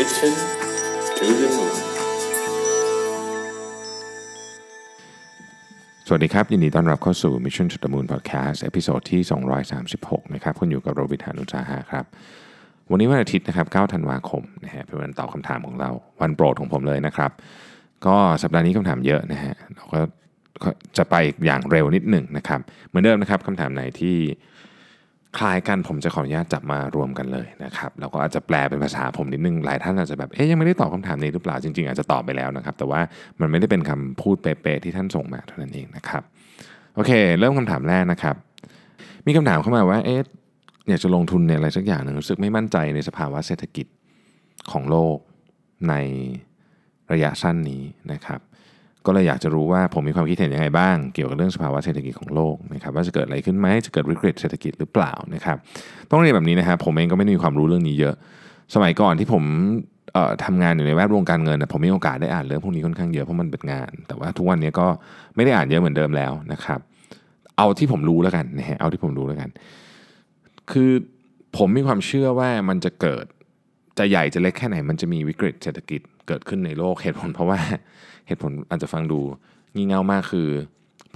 [0.00, 0.34] Mission
[1.18, 1.76] to the Moon
[6.06, 9.20] สวัสดีครับ ยินดีต้อนรับเข้าสู่ Mission to the Moon Podcast episode ที่
[9.78, 12.04] 236 นะครับคุณอยู่กับรวิศ หาญอุตสาหะครับ
[12.90, 15.90] วันนี้วันอาทิตย์นะครับ 9 ธันวาคมนะฮะเป็นวันตอบคำถามของเรา
[16.20, 17.30] วันโปรดของผมเลยนะครับ
[18.06, 20.00] ก็สัปดาห์นี้คำถามเยอะนะฮะเราก็
[20.62, 24.16] ก็จะไปอย่างเร็วนิดหนึ่งนะครับ เหมือนเดิมนะครับคำถามไหนที่
[25.38, 33.00] คล้ายกันผมจะขออนุญาตจับมารวมกันเลยนะครับแล้วก็อาจจะแปลเป็นภาษาผมนิดนึงหลายท่านอาจจะแบบเอ๊ยยังไม่ได้ตอบคำถามนี้หรือเปล่าจริง ๆ อาจจะตอบไปแล้วนะครับ แต่ว่า
[33.40, 36.22] มันไม่ได้เป็นคำพูดเป๊ะๆที่ท่านส่งมาเท่านั้นเองนะครับ
[36.94, 38.36] โอเค เริ่มคำถามแรกนะครับ
[39.26, 40.20] มีคำถามเข้ามาว่าเอ๊ะ
[40.88, 43.86] อยากจะลงทุนในอะไรสักอย่างหนึ่งรู้สึกไม่มั่นใจในสภาวะเศรษฐกิจ
[44.72, 45.16] ของโลก
[45.88, 45.94] ใน
[47.12, 48.40] ระยะสั้นนี้นะครับ
[49.06, 55.56] ก็เลยอยากจะรู้ว่าผมมีความคิดเห็นยังไงบ้าง เกี่ยวกับเรื่องสภาวะเศรษฐกิจของโลกนะครับว่าจะเกิดอะไรขึ้นไหมจะเกิดวิกฤตเศรษฐกิจหรือเปล่านะครับ
[56.10, 58.14] ต้องเรียนแบบนี้นะครับผมเองก็ไม่ได้มีความรู้เรื่องนี้เยอะ
[58.74, 59.44] สมัยก่อนที่ผม
[60.44, 64.86] ทำงานอยู่ในแวดวงการเงินนะผมมีโอกาสได้อ่านเรื่องพวกนี้ค่อนข้างเยอะเพราะมันเป็นงาน แต่ว่าทุกวันนี้ก็
[65.36, 66.80] ไม่ได้อ่านเยอะเหมือนเดิมแล้วนะครับ
[67.56, 69.50] เอาที่ผมรู้แล้วกันนะฮะเอาที่ผมรู้แล้วกัน
[70.70, 70.90] คือ
[71.56, 73.26] ผมมีความเชื่อว่ามันจะเกิด
[74.00, 77.60] จะใหญ่จะเล็กแค่ไหนมันจะมีวิกฤตเศรษฐกิจเกิดขึ้นในโลกเหตุผล เพราะว่า
[78.26, 79.20] เหตุผลอาจจะฟังดู
[79.74, 80.48] งี่เง่ามากคือ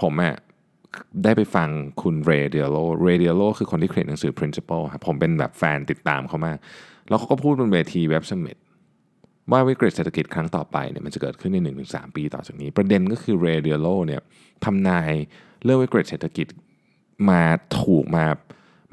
[0.03, 0.35] ผมอะ
[1.25, 1.69] ได้ไปฟัง
[2.03, 6.59] คุณเรเดียโลเรเดียโลคือคนที่เขียนหนังสือ principle ครับผมเป็นแบบแฟนติดตามเขามาก
[7.09, 8.59] แล้วเขาก็พูดบนเวทีเว็บสมิธ
[9.51, 14.21] ว่าวิกฤตเศรษฐกิจครั้งต่อไปเนี่ยมันจะเกิดขึ้นใน 1-3 ปีต่อจากนี้ ประเด็นก็คือเรเดียโลเนี่ย
[14.65, 15.11] ทำนาย
[15.65, 16.47] เรื่องวิกฤตเศรษฐกิจ
[17.31, 17.43] มา
[17.81, 18.25] ถูกมา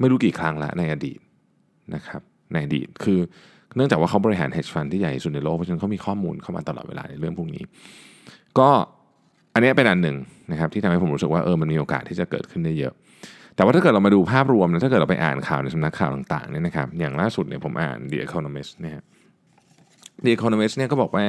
[0.00, 1.18] ไม่รู้กี่ครั้งล้วในอดีต
[1.94, 3.18] นะครับในอดีตคือ
[3.76, 7.62] เนื่องจากว่าเขาบริหาร hedge fund ที่ใหญ่สุดในโลก เพราะฉะนั้นเขามีข้อมูลเข้ามาตลอดเวลาในเรื่องพวกนี้
[8.58, 8.68] ก็
[9.54, 10.16] อันนี้เป็นอันหนึ่ง
[10.50, 12.94] นะครับที่ทำให้ผมรู้สึกว่าเออมันมีโอกาสที่จะเกิดขึ้นได้เยอะ
[13.56, 18.94] แต่ว่าถ้าเกิดเรามาดูภาพรวมนะถ้าเกิดเราไปอ่านข่าวในสำนักข่าวต่างๆเนี่ยนะครับอย่างล่าสุดเนี่ยผมอ่าน The Economist เนี่ย
[20.24, 21.24] The Economist เนี่ยก็บอกว่า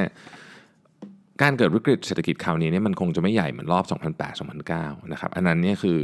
[1.42, 3.86] การเกิดวิกฤตเศรษฐกิจคราวนี้เนี่ยมันคงจะไม่ใหญ่เหมือนรอบ
[4.48, 6.00] 2008-2009 นะครับอันนั้นเนี่ยคือ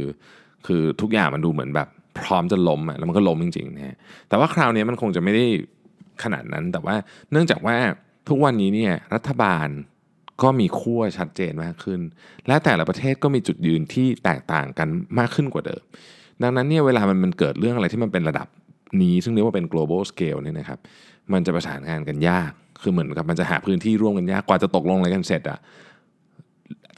[0.66, 1.88] คือทุกอย่างมันดูเหมือนแบบ
[2.20, 3.96] พร้อมจะล้มอะแล้วมันก็ล้มจริงๆนะฮะ
[4.28, 5.44] แต่ว่าคราวนี้มันคงจะไม่ได้
[6.24, 6.96] ขนาดนั้น แต่ว่า
[7.30, 7.76] เนื่องจากว่า
[8.28, 9.68] ทุกวันนี้เนี่ยรัฐบาล
[10.42, 12.00] ก็มีขั้วชัดเจนมากขึ้น
[12.46, 14.88] และแต่ละประเทศก็มีจุดยืนที่แตกต่างกัน
[15.18, 15.82] มากขึ้นกว่าเดิม
[16.42, 18.46] ดังนั้นเนี่ยเวลามันมันเกิดเรื่องอะไรที่มันเป็นระดับ
[19.02, 20.78] นี้ ซึ่งเรียกว่าเป็น global scale เนี่ยนะครับ
[21.32, 22.50] มันจะประสานงานกันยาก
[22.82, 25.58] คือเหมือนกับมันจะหาพื้นที่ร่วมกันยากกว่าจะตกลงอะไรกันเสร็จอะ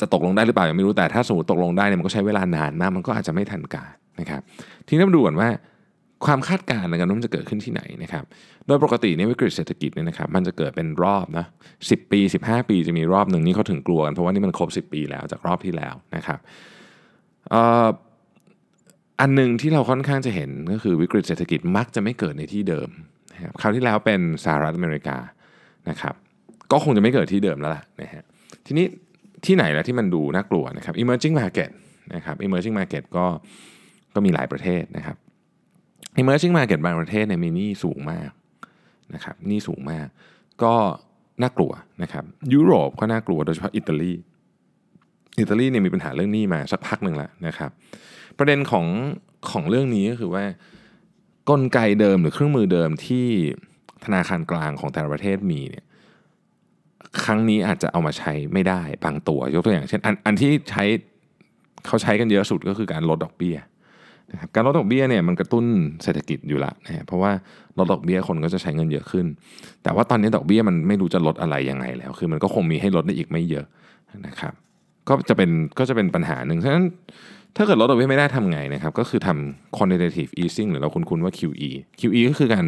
[0.01, 4.43] จะตกลงได้หรือเปล่ายังไม่รู้แต่ถ้าสมมติตกลงได้เนี่ยมันก็ใช้เวลานานมาก มันก็อาจจะไม่ทันการนะครับ
[4.87, 5.49] ทีนี้มาดูก่อนว่า
[6.27, 8.25] ความคาดการณ์ในการว่ามันจะเกิดขึ้นที่ไหนนะครับ
[8.67, 11.47] โดยปกติเนี่ยวิกฤตเศรษฐกิจเนี่ยนะครับมันจะเกิดเป็นรอบนะ
[11.91, 16.39] สิปี 15 ปีจะมีรอบหนึ่งนี่เขาถึงกลัวกันเพราะว่านี่มันครบ 10 ปีแล้วจากรอบที่แล้วนะครับ
[19.21, 22.89] อันหนึ่งที่เราค่อนข้างจะเห็นก็คือวิกฤตเศรษฐกิจมักจะไม่เกิดในที่เดิม
[23.33, 25.17] นะครับคราวที่แล้วเป็นสหรัฐอเมริกา
[25.89, 26.15] นะครับ
[26.73, 28.25] ก็คงจะไม่เกิดที่เดิมแล้วล่ะนะฮะ
[28.67, 28.87] ทีนี้
[29.47, 31.71] ที่ไหนแล้วที่มันดูน่ากลัวนะครับ emerging market
[32.15, 33.27] นะครับ emerging market ก็
[34.15, 35.17] ก็มีหลายประเทศนะครับ
[36.21, 38.31] emerging market บางประเทศเนี่ยมีหนี้สูงมาก
[39.15, 40.07] นะครับหนี้สูงมาก
[40.63, 40.75] ก็
[41.43, 44.13] น่ากลัวนะครับยุโรปก็น่ากลัวโดยเฉพาะอิตาลี
[45.41, 47.71] อิตาลีเนี่ยมีปัญหาเรื่องหนี้มาสักพักหนึ่งแล้วนะครับ
[48.39, 48.87] ประเด็นของ
[49.51, 50.45] ของเรื่องนี้ก็คือว่า
[51.51, 53.27] กลไกเดิมหรือเครื่องมือเดิมที่
[54.05, 55.85] ธนาคารกลางของแต่ละประเทศมีเนี่ย
[57.25, 60.85] ครั้งนี้อาจจะเอามาใช้ไม่ได้บางตัวยกตัวอย่างเช่นอันอันที่ใช้
[61.87, 63.57] เขาใช้กันเยอะสุดก็คือการลดดอกเบี้ย
[64.31, 65.65] นะครับการลดดอกเบี้ยเนี่ยมันกระตุ้น
[66.03, 67.31] เศรษฐกิจอยู่ละนะเพราะว่า
[67.79, 69.27] ลดดอกเบี้ยคนก็จะใช้เงินเยอะขึ้น
[69.83, 73.67] แต่ว่าตอนนี้ดอกเบี้ยมันไม่รู้จะลดอะไรยังไงแล้ว คือมันก็คงมีให้ลดได้อีกไม่เยอะ
[74.27, 74.53] นะครับ
[75.09, 76.85] ก็จะเป็นก็จะเป็นปัญหาหนึ่งฉะนั้น
[77.57, 82.67] ถ้าเกิดลดดอกเบี้ยไม่ได้ทำไงนะครับก็คือทำ quantitative easing หรือเราคุ้นๆว่า QE QE ก็คือการ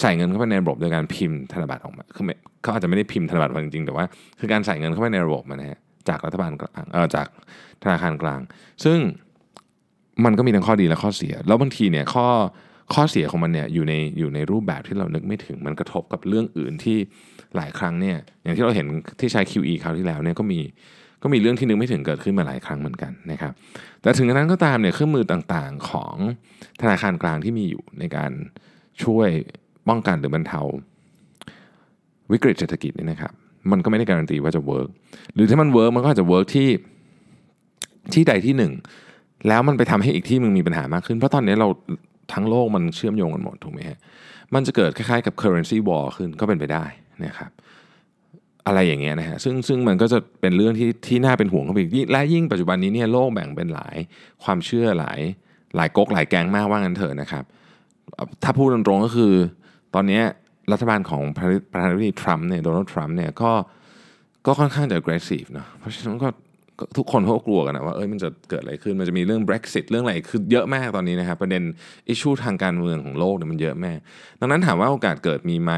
[0.00, 2.24] ใส่เงินเข้าไปในระบบโดยการพิมพ์ธนบัตรออกมาคือ
[2.62, 4.04] เขาอาจจะไม่ได้พิมพ์ธนบัตรมาจริงๆแต่ว่า
[4.40, 7.26] คือการใส่เงินเข้าไปในระบบนนะฮะจากรัฐบาลกลางเออจาก
[7.84, 8.40] ธนาคารกลาง
[8.84, 8.98] ซึ่ง
[10.24, 12.26] มันก็มีทั้งข้อดีและข้อเสีย แล้วบางทีเนี่ยข้อ
[12.94, 16.98] ข้อเสียของมันเนี่ยอยู่ในอยู่ในรูปแบบที่เรานึกไม่ถึง มันกระทบกับเรื่องอื่นที่
[17.56, 18.86] หลายครั้งเนี่ยอย่างที่เราเห็น
[19.20, 20.60] ที่ใช้ QE คราวที่แล้วเนี่ยก็มี
[21.22, 23.52] ก็มีเรื่องที่นึกไม่ถึงเกิดขึ้นมาหลายครั้งเหมือนกันนะครับ
[24.02, 26.14] แต่ถึงกระนั้นก็ตามเนี่ยเครื่องมือต่างๆของ
[26.80, 28.32] ธนาคารกลางที่มีอยู่ในการ
[29.04, 29.28] ช่วย
[29.88, 30.60] ป้องกันหรือบรรเทา
[32.32, 33.32] วิกฤตเศรษฐกิจเนี่ยนะครับ
[33.70, 34.88] มันก็ไม่ได้การันตีว่าจะ work
[35.34, 36.68] หรือถ้ามัน work มันก็อาจจะ work ที่
[38.14, 38.72] ที่ใดที่หนึ่ง
[39.48, 41.68] แล้วมันไปทำให้อีกที่มึงมีปัญหามากขึ้น เพราะตอนนี้เรา
[42.32, 43.98] ทั้งโลกมันเชื่อมโยงกันหมดถูกไหมฮะ
[44.54, 46.84] มันจะเกิดคล้ายๆกับ currency war ขึ้นก็เป็นไปได้
[47.24, 47.50] นะครับ
[48.66, 53.96] อะไรอย่างเงี้ยนะฮะซึ่งซึ่งมันก็จะเป็นเรื่องที่ที่น่าเป็นห่วงเข้าไปอีกและยิ่งปัจจุบันนี้เนี่ยโลกแบ่งเป็นหลาย
[54.44, 55.20] ความเชื่อหลาย
[55.76, 57.44] หลายก๊กหลายแกงมากว่างั้นเถอะนะครับ
[58.42, 59.32] ถ้าพูดตรงๆก็คือ
[59.94, 60.20] ตอนนี้
[60.72, 61.22] รัฐบาลของ
[61.70, 63.50] ประธานาธิบดีทรัมป์เนี่ยโดนัลด์ทรัมป์เนี่ยก็
[64.46, 66.28] ก็ค่อนข้างจะ aggressive เนาะเพราะฉะนั้นก็
[66.96, 71.62] ทุกคนเขาก็กลัวกันนะว่าเอ้ยมันจะเกิดอะไรขึ้นมันจะมีเรื่อง Brexit เรื่องอะไรคือเยอะมากตอนนี้นะครับประเด็น
[72.08, 73.98] อิชชูทางการเมืองของโลกเนี่ยมันเยอะมาก
[74.40, 75.72] ดังนั้นถามว่าโอกาสเกิดมีไหม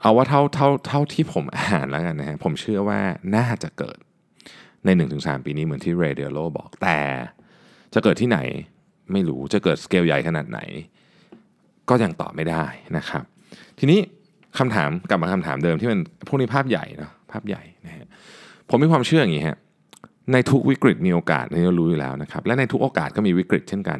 [0.00, 3.00] เอาว่าเท่าเท่าเท่าที่ผมอ่านแล้วกันนะฮะผมเชื่อว่า
[3.36, 3.98] น่าจะเกิด
[4.84, 4.88] ใน
[5.18, 6.98] 1-3 ปีนี้เหมือนที่เรเดียโลบอก แต่
[7.94, 8.38] จะเกิดที่ไหน
[9.12, 10.60] ไม่รู้จะเกิดสเกลใหญ่ขนาดไหน
[11.88, 12.64] ก็ยังตอบไม่ได้
[12.96, 13.24] นะครับ
[13.78, 14.00] ทีนี้
[14.58, 18.06] คำถามกลับมาคำถามเดิมที่มันพวกนี้ภาพใหญ่เนาะภาพใหญ่นะฮะ
[18.70, 19.58] ผมมีความเชื่ออย่างนี้ฮะ
[20.32, 23.98] ในทุกวิกฤตมีโอกาสนี่เรารู้อยู่แล้วนะครับและในทุกโอกาสก็มีวิกฤตเช่นกัน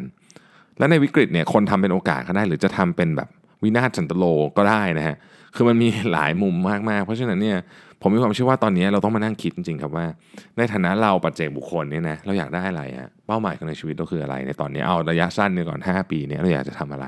[0.79, 3.29] และในวิกฤตเนี่ยคนทำเป็นโอกาสก็ได้ หรือจะทำเป็นแบบ
[3.63, 4.25] วินาศสันตโล
[4.57, 5.17] ก็ได้นะฮะ
[5.55, 6.55] คือมันมีหลายมุม
[6.91, 7.59] มากๆ เพราะฉะนั้นเนี่ย
[8.03, 10.07] ผมมีความเชื่อว่าตอนนี้เราต้องมานั่งคิดจริงๆครับว่า
[10.57, 17.07] ในฐานะเราปัจเจกบุคคลเนี่ยนะเราอยากได้อะไรฮะเป้าหมายของในชีวิตเราคืออะไร ในตอนนี้เอาระยะสั้นเนี่ยก่อน 5 ปีเนี่ยเราอยากจะทำอะไร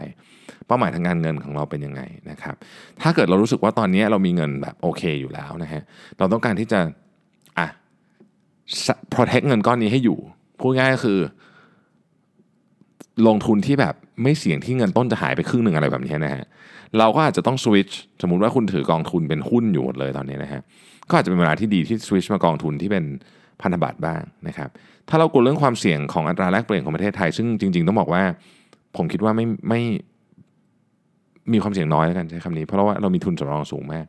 [0.67, 2.55] เป้าหมายทางการเงินของเราเป็นยังไงนะครับ
[3.03, 5.83] ถ้าเกิดเรารู้สึกว่าตอนนี้เรามีเงินแบบโอเคอยู่แล้วนะฮะ
[6.19, 6.81] เราต้องการที่จะ
[9.15, 10.19] protect เงินก้อนนี้ให้อยู่
[10.61, 11.19] พูดง่ายก็คือ
[13.27, 16.45] ลงทุนที่แบบไม่เสี่ยงที่เงินต้นจะหายไปครึ่งหนึ่งอะไรแบบนี้นะฮะ
[16.99, 20.61] เราก็อาจจะต้องสวิตช์สมมุติว่าคุณถือกองทุนเป็นหุ้นอยู่หมดเลยตอนนี้นะฮะ
[21.09, 23.05] ก็อาจจะเป็นเวลาที่ดีที่สวิตช์มากองทุนที่เป็น
[23.63, 24.69] พันธบัตรบ้างนะครับ
[25.09, 28.23] ถ้าเรากลัวเรื่องความเสี่ยงของอัตราแลกเปลี่ยนของประเทศไทย ซึ่งจริง ๆ ต้องบอกว่า
[28.97, 29.81] ผมคิดว่าไม่ไม่
[31.53, 34.07] มีความเสี่ยงน้อยแล้วกันใช้คำนี้ เพราะว่าเรามีทุนสำรองสูงมาก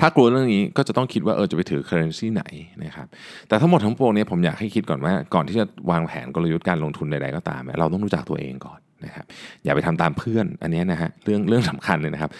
[0.00, 2.44] ถ้ากลัวเรื่องนี้ก็จะต้องคิดว่าเออจะไปถือ currency ไหน
[2.84, 3.06] นะครับ
[3.48, 9.24] แต่ทั้งหมดทั้งปวงนี้ผมอยากให้คิดก่อนว่าก่อนที่จะวางแผนกลยุทธ์การลงทุนใดๆก็ตาม เราต้องรู้จักตัวเองก่อนนะครับ
[9.64, 12.30] อย่าไปทำตามเพื่อนอันนี้นะฮะเรื่องเรื่องสำคัญเลยนะครับ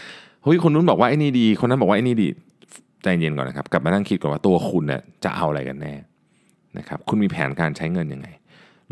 [0.44, 2.28] เฮ้ยคนนู้นบอกว่าไอ้นี่ดี คนนั้นบอกว่าไอ้นี่ดี
[3.02, 5.94] ใจเย็นก่อนนะครับกลับมานั่งคิดก่อนว่าตัวคุณเนี่ยจะเอาอะไรกันแน่
[6.78, 8.28] นะครับคุณมีแผนการใช้เงินยังไง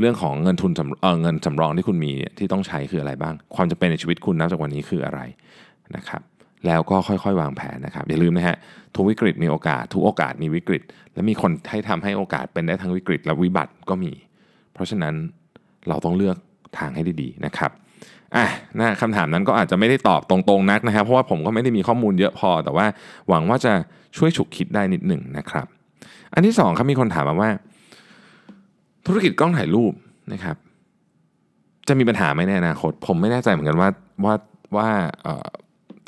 [0.00, 5.20] เรื่องของเงินทุนสำเออเงินสำรองที่คุณมีที่ต้องใช้คืออะไรบ้าง ความจำเป็นในชีวิตคุณนับจากวันนี้คืออะไร
[5.96, 6.22] นะครับ
[6.66, 8.56] แล้วก็ค่อยๆ วางแผนนะครับอย่าลืมนะฮะ
[8.94, 10.82] ทุกวิกฤตมีโอกาส ทุกโอกาสมีวิกฤต
[11.14, 14.12] และมีคนให้ทำให้โอกาสเป็นได้ทั้งวิกฤตและวิบัติก็มี
[14.74, 15.14] เพราะฉะนั้น
[15.88, 16.36] เราต้องเลือก
[16.78, 17.70] ทางให้ดีๆนะครับ
[18.36, 18.46] อะ
[18.78, 22.86] นะคำถามนั้นก็อาจจะไม่ได้ตอบตรงๆนักนะครับ เพราะว่าผมก็ไม่ได้มีข้อมูลเยอะพอ แต่ว่า
[23.28, 23.72] หวังว่าจะ
[24.16, 25.66] ช่วยฉุกคิดได้นิดหนึ่งนะครับ
[26.34, 27.50] อันที่สองครับมีคนถามมาว่า
[29.06, 29.92] ธุรกิจกล้องถ่ายรูป
[30.32, 30.56] นะครับ
[31.88, 33.88] จะมีปัญหาไหมในอนาคต ผมไม่แน่ใจเหมือนกันว่า
[34.24, 34.34] ว่า
[34.76, 34.88] ว่า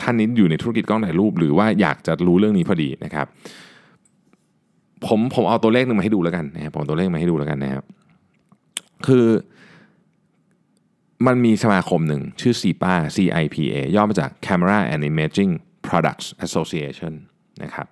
[0.01, 3.27] ท่านนี้อยู่ในธุรกิจกล้องถ่ายรูป หรือว่าอยากจะรู้เรื่องนี้พอดีนะครับ
[5.07, 7.85] ผมผมเอาตัวเลขหนึ่งมาให้ดูแล้วกันนะครับผมตัวเลขมาให้ดูแล้วกันนะครับ
[9.07, 9.27] คือ
[11.27, 15.53] มันมีสมาคมหนึ่งชื่อ CIPA CIPA ย่อมาจาก Camera and Imaging
[15.87, 17.13] Products Association
[17.63, 17.87] นะครับ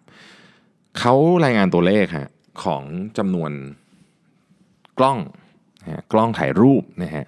[0.99, 1.15] เขา
[1.45, 2.29] รายงานตัวเลขฮะ
[2.65, 2.83] ของ
[3.19, 3.53] จำนวน
[4.99, 5.19] กล้อง
[5.83, 7.27] นะกล้องถ่ายรูปนะฮะ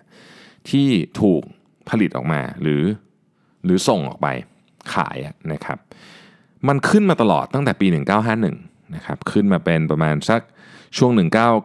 [0.71, 0.89] ที่
[1.21, 1.43] ถูก
[1.89, 2.83] ผลิตออกมาหรือ
[3.65, 4.29] หรือส่งออกไป
[4.95, 5.17] ขาย
[5.53, 5.79] นะครับ
[6.69, 7.87] มันขึ้นมาตลอดตั้งแต่ปี
[8.41, 10.41] 1951นะครับขึ้นมาเป็นประมาณสัก
[10.99, 11.11] ช่วง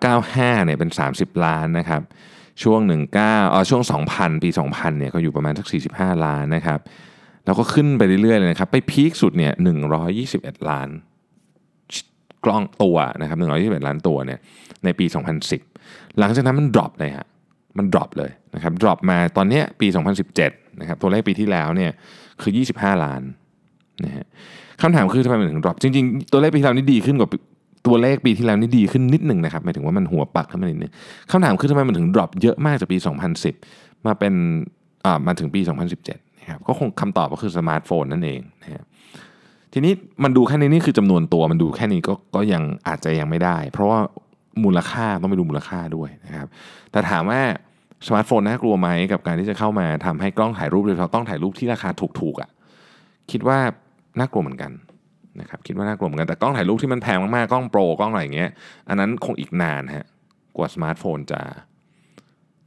[0.06, 2.02] 1995เนี่ยเป็น 30 ล้านนะครับ
[2.64, 3.84] ช่วง 19เออช่วง
[4.14, 6.80] 2000 ปี 2000เนี่ยก็อยู่ประมาณสัก 45 ล้านนะครับ
[7.46, 9.54] แล้วก็ขึ้นไปเรื่อยๆเลยนะครับไปพีคสุดเนี่ย
[10.12, 10.90] 121 ล้าน
[12.46, 13.38] กล้องตัวนะครับ
[13.82, 14.40] 121 ล้านตัวเนี่ย
[14.84, 15.06] ในปี
[15.62, 17.28] 2010 หลังจากนั้นมัน drop เลยฮะ
[17.78, 19.88] มัน drop เลยนะครับ drop มาตอนนี้ปี
[20.28, 21.92] 2017 นะครับตัวเลขปีที่แล้วเนี่ย
[22.42, 23.22] คือ 25 ล้าน
[24.06, 24.26] นะฮะ
[24.82, 27.30] คำถามคือทำไมมันถึง drop จริงๆ ตัวเลขปีที่แล้วนี่ดีขึ้นกว่า
[27.88, 30.92] ตัวเลขปีที่แล้วนี่ดีขึ้นนิดหนึ่งนะครับหมายถึงว่ามันหัวปักขึ้นมานิดนึง
[31.32, 32.98] คำถามคือทำไมมันถึง drop เยอะมากจากปี
[33.52, 34.34] 2010 มาเป็น
[35.06, 35.62] อ่ามาถึงปี
[36.00, 38.86] 2017นะครับก็คงคำตอบก็คือสมาร์ทโฟนนั่นเองนะครับ
[39.74, 44.00] ทีนี้มันดูแค่นี้นี่คือจำนวนตัวมันดูแค่นี้ก็ก็ยังอาจจะยังไม่ได้ เพราะว่า
[44.64, 46.48] มูลค่าต้องไปดูมูลค่าด้วยนะครับ
[46.92, 47.42] แต่ถามว่า
[48.08, 51.90] สมาร์ทโฟนน่ากลัวไหมกับการที่จะเข้ามาทำให้กล้องถ่ายรูปโดยเฉพาะกล้องถ่ายรูปที่ราคา
[52.20, 52.50] ถูกๆอะ่ะ
[53.32, 53.60] คิดว่า
[54.20, 54.72] น่ากลัวเหมือนกัน
[55.42, 58.50] นะครับคิดว่าน่ากลัวเหมือนกันแต่กล้องถ่ายรูปที่มันแพงมากๆกล้องโปรกล้องอะไรอย่างเงี้ย
[58.90, 60.06] อันนั้นคงอีกนานฮะ
[60.58, 61.42] กว่าสมาร์ทโฟนจะ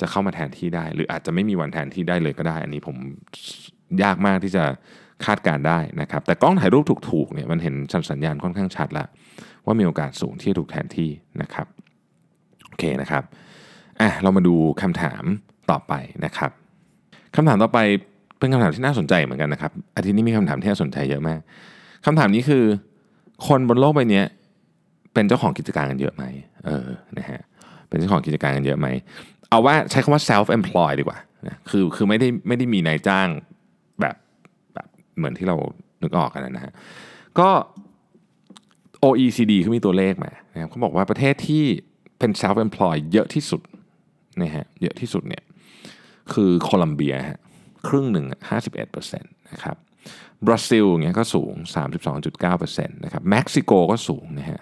[0.01, 2.97] จะเข้ามาแทนที่ได้ หรืออาจจะไม่มีวันแทนที่ได้เลยก็ได้ อันนี้ผม
[4.03, 4.65] ยากมากที่จะ
[5.27, 7.75] คาดการได้นะครับ แต่กล้องถ่ายรูปถูกๆเนี่ยมันเห็น
[8.11, 9.09] สัญญาณค่อนข้างชัดแล้ว
[9.67, 11.11] ว่ามีโอกาสสูงที่จะถูกแทนที่
[11.43, 11.67] นะครับ
[12.69, 13.23] โอเคนะครับ
[14.05, 15.23] อะเรามาดูคำถาม
[15.71, 15.93] ต่อไป
[16.25, 16.51] นะครับ
[17.37, 17.79] คำถามต่อไป
[18.39, 21.41] เป็นคำถามที่น่าสนใจเหมือนกันนะครับอาทิตย์นี้มีคำถามที่น่าสนใจเยอะมาก
[22.07, 22.65] คำถามนี้คือ
[23.47, 24.23] คนบนโลกใบนี้
[25.15, 26.25] เป็นเจ้าของกิจการกันเยอะไหม
[26.67, 26.87] เออ
[27.19, 27.41] นะฮะ
[27.89, 28.87] เป็นเจ้าของกิจการกันเยอะไหม
[29.49, 33.29] เอาว่าใช้คำว่า self employed ดีกว่านะคือคือไม่ได้ไม่ได้มีนายจ้าง
[34.01, 34.17] แบบ
[34.75, 35.57] แบบเหมือนที่เรา
[36.03, 36.73] นึกออกกันนะฮะ
[37.39, 37.49] ก็
[39.05, 41.65] OECD เขามีตัวเลขมานะครับเขาบอกว่าประเทศที่
[42.19, 43.61] เป็น self employed เยอะที่สุด
[44.43, 45.43] นะฮะเยอะที่สุดเนี่ย
[46.33, 47.41] คือโคลัมเบียฮะ
[47.87, 49.77] ครึ่งหนึ่งห้าสิบเอ็ดเปอร์เซ็นต์นะครับ
[50.47, 51.53] บราซิลเงี้ยก็สูง
[52.35, 54.59] 32.9%นะครับเม็กซิโกก็สูงนะฮะ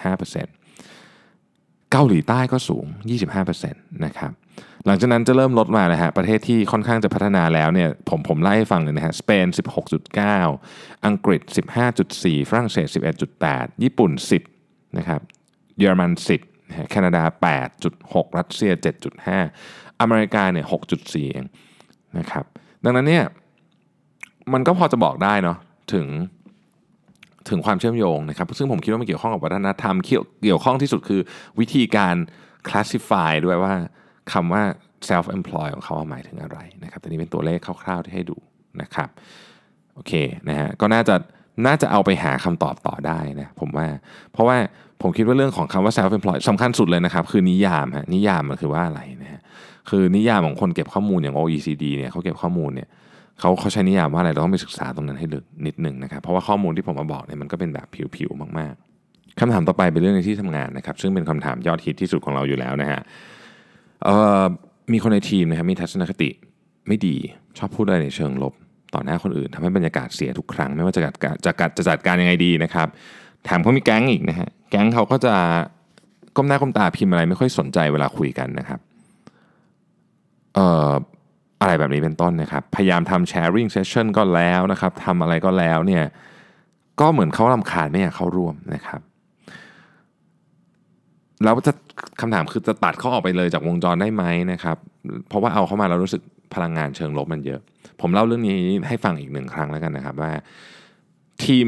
[0.00, 2.86] 31.5%เกาหลีใต้ก็สูง
[3.44, 4.32] 25%นะครับ
[4.86, 9.46] หลังจากนั้นจะเริ่มลดมานะฮะ ประเทศที่ค่อนข้างจะพัฒนาแล้วเนี่ย ผมผมไล่ให้ฟังเลยนะฮะ สเปน
[10.26, 11.40] 16.9 อังกฤษ
[11.96, 12.88] 15.4 ฝรั่งเศส
[13.34, 14.10] 11.8 ญี่ปุ่น
[14.54, 15.20] 10 นะครับ
[15.78, 16.55] เยอรมัน 10
[16.90, 17.22] แคนาดา
[17.80, 18.72] 8.6 รัสเซีย
[19.36, 20.66] 7.5 อเมริกาเนี่ย
[20.98, 21.46] 6.4 เอง
[22.18, 22.44] นะครับ
[22.84, 23.24] ดังนั้นเนี่ย
[24.52, 25.58] มันก็พอจะบอกได้เนาะ
[25.92, 26.06] ถึง
[27.48, 31.20] ถึงความเชื่อมโยงนะครับ ซึ่งผมคิดว่ามันเกี่ยวข้องกับวัฒนธรรม เกี่ยวเกี่ยวข้องที่สุดคือ
[31.60, 32.14] วิธีการ
[32.68, 33.74] classify ด้วยว่า
[34.32, 34.62] คำว่า
[35.08, 38.36] self employ ของเขาหมายถึงอะไรนะครับตัวนี้เป็นตัวเลขคร่าวๆที่ให้ดู
[38.82, 39.08] นะครับ
[39.94, 40.12] โอเค
[40.48, 41.16] นะฮะก็น่าจะ
[41.66, 43.86] น่าจะเอาไปหาคำตอบต่อได้นะผมว่า
[44.32, 44.56] เพราะว่า
[45.06, 49.40] ผมคิดว่าเรื่องของคำว่า self employ สำคัญสุดเลยนะครับ คือนิยามฮะนิยามมันคือว่าอะไรนะฮะ
[49.90, 52.88] คือนิยามของคนเก็บข้อมูลอย่าง OECD เนี่ยเขาเก็บข้อมูลเนี่ย
[53.40, 57.86] เขาเขาใช้นิยามว่าอะไรเราต้องไปศึกษาตรงนั้นให้ลึกนิดหนึ่งนะครับ เพราะว่าข้อมูลที่ผมมาบอกเนี่ยมันก็เป็นแบบ
[58.16, 63.00] ผิวๆมากๆคำถามต่อไปเป็นเรื่องในที่ทำงานนะครับ ซึ่งเป็นคำถามยอดฮิตที่สุดของเราอยู่แล้วนะฮะ
[64.92, 66.30] มีคนในทีมนะครับมีทัศนคติ
[66.88, 67.16] ไม่ดี
[67.58, 68.54] ชอบพูดอะไรในเชิงลบ
[68.94, 72.88] ต่อหน้าคนอื่นทำให้บรรยากาศเสียทุกครั้ง ไม่ว่าจะจัดการจะจัดจะจัดการยังไงดีนะครับ
[73.44, 75.34] แถมเขามีแก๊งอีกนะฮะ ก๊งเขาก็จะ
[76.36, 78.80] ก้มหน้าก้มตาพิมพ์อะไรไม่ค่อยสนใจเวลาคุยกันนะครับ
[80.54, 80.90] เอ่อ
[81.60, 86.04] อะไรแบบนี้เป็นต้นนะครับ พยายามทำ sharing session ก็แล้วนะครับทำอะไรก็แล้วเนี่ย
[87.00, 89.00] ก็เหมือนเขาลำคาญไม่อยากเข้าร่วมนะครับ
[91.44, 91.72] แล้วจะ
[92.20, 94.76] คำถามคือจะตัดเขาออกไปเลยจากวงจรได้ไหมนะครับ
[95.28, 96.22] เพราะว่าเอาเข้ามาเรารู้สึก
[96.54, 97.60] พลังงานเชิงลบมันเยอะ
[98.00, 98.54] ผมเล่าเรื่องนี้
[98.88, 100.32] ให้ฟังอีกหนึ่งครั้งแล้วกันนะครับว่า
[101.44, 101.66] ทีม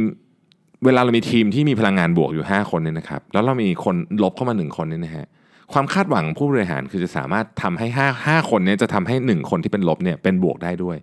[0.84, 5.26] เวลาเรามีทีมที่มีพลังงานบวกอยู่ 5 คนเนี่ยนะครับ แล้วเรามีคนลบเข้ามา 1 คนเนี่ยนะฮะ
[5.72, 10.96] ความคาดหวังผู้บริหารคือจะสามารถทำให้5 5คนนี้จะทำให้ 1 คนที่เป็นลบเนี่ยเป็นบวกได้ด้วย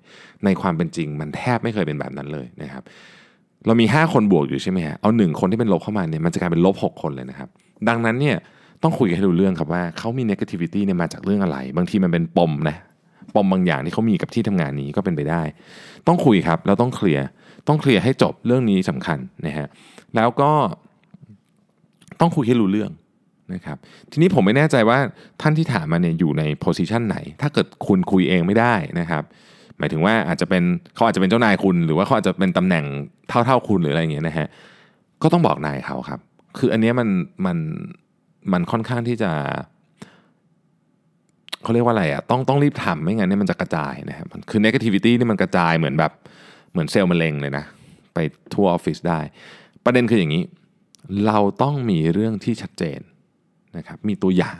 [0.45, 2.83] ในความเป็นจริงมันแทบไม่เคยเป็นแบบนั้นเลยนะครับ
[3.65, 7.49] เรามี 5 คนบวกอยู่ใช่ไหมฮะเอา 1 คนที่เป็นลบเข้ามาเนี่ยมันจะกลายเป็นลบ6คนเลยนะครับ
[7.89, 8.35] ดังนั้นเนี่ย
[8.83, 12.77] ต้องคุยกันให้รู้เรื่องครับว่าเขามี negativity เนี่ยมาจากเรื่องอะไร บางทีมันเป็นปมนะ
[13.35, 15.41] ปมบางอย่างที่เขามีกับที่ทำงานนี้ก็เป็นไปได้
[16.07, 17.25] ต้องคุยครับแล้วต้องเคลียร์
[17.67, 19.67] ต้องเคลียร์ให้จบเรื่องนี้สำคัญนะฮะ
[20.15, 20.51] แล้วก็
[22.19, 22.91] ต้องคุยให้รู้เรื่อง
[23.53, 23.77] นะครับ
[24.11, 24.97] ทีนี้ผมไม่แน่ใจว่า
[25.41, 29.23] ท่านที่ถามมาเนี่ยอยู่ในโพสิชันไหน ถ้าเกิดคุณคุยเองไม่ได้นะครับ
[29.77, 30.63] หมายถึงว่าอาจจะเป็น
[30.95, 32.85] เขาอาจจะเป็นเจ้านายคุณ หรือว่าเขาอาจจะเป็นตำแหน่ง
[33.29, 34.47] เท่าๆคุณหรืออะไรอย่างเงี้ยนะฮะ
[35.21, 36.19] ก็ต้องบอกนายเขาครับ
[36.57, 37.09] คืออันนี้มัน
[37.45, 37.57] มัน
[38.51, 39.31] มันค่อนข้างที่จะ
[41.63, 46.11] เขาเรียกว่าอะไรอะต้องต้องรีบทำไม่งั้นเนี่ยมันจะกระจายนะครับคือ negativity นี่มันกระจายเหมือนแบบ
[46.75, 47.65] เหมือนเซลล์มะเร็งเลยนะ
[48.13, 48.17] ไป
[48.53, 49.19] ทั่วออฟฟิศได้
[49.85, 50.43] ประเด็นคืออย่างนี้
[51.27, 52.99] เราต้องมีเรื่องที่ชัดเจน
[53.77, 54.59] นะครับมีตัวอย่าง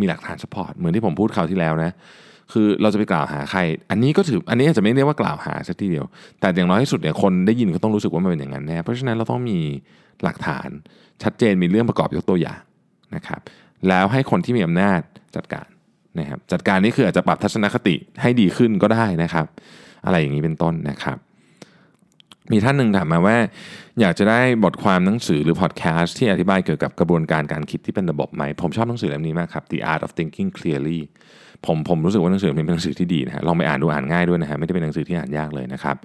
[0.00, 1.92] มีหลักฐาน support เหมือนที่ผมพูดคราวที่แล้วนะ
[2.52, 3.60] คือเราจะไปกล่าวหาใคร
[3.90, 6.04] อันนี้ก็ถืออันนี้อาจจะไม่เรียกว่ากล่าวหาสักทีเดียว
[6.40, 9.58] แต่อย่างน้อยที่สุดเนี่ยคนได้ยินก็ต้องรู้สึกว่ามันเป็นอย่างนั้นแน่เพราะฉะนั้นเราต้องมี
[10.22, 10.68] หลักฐาน
[11.22, 12.60] ชัดเจนมีเรื่องประกอบยกตัวอย่าง
[13.16, 13.40] นะครับ
[13.88, 15.00] แล้วให้คนที่มีอำนาจ
[15.36, 15.68] จัดการ
[16.18, 19.46] นะครับจัดการนี่คืออาจจะปรับทัศนคติให้ดีขึ้นก็ได้นะครับ
[20.04, 21.18] อะไรอย่างนี้เป็นต้นนะครับ
[22.52, 23.36] มีท่านหนึ่งถามมาว่า
[24.00, 31.00] อยากจะได้บทความหนังสือหรือพอดแคสต์ที่อธิบายเกี่ยวกับกระบวนการการคิดที่เป็นระบบไหม ผมชอบหนังสือเล่มนี้มากครับ The Art of Thinking Clearly
[31.66, 35.96] ผมผมรู้สึกว่าหนังสือเล่มนี้เป็นหนังสือที่ดีนะฮะลองไปอ่านดูอ่านง่ายด้วยนะฮะไม่ได้เป็นหนังสือที่อ่านยากเลยนะครับ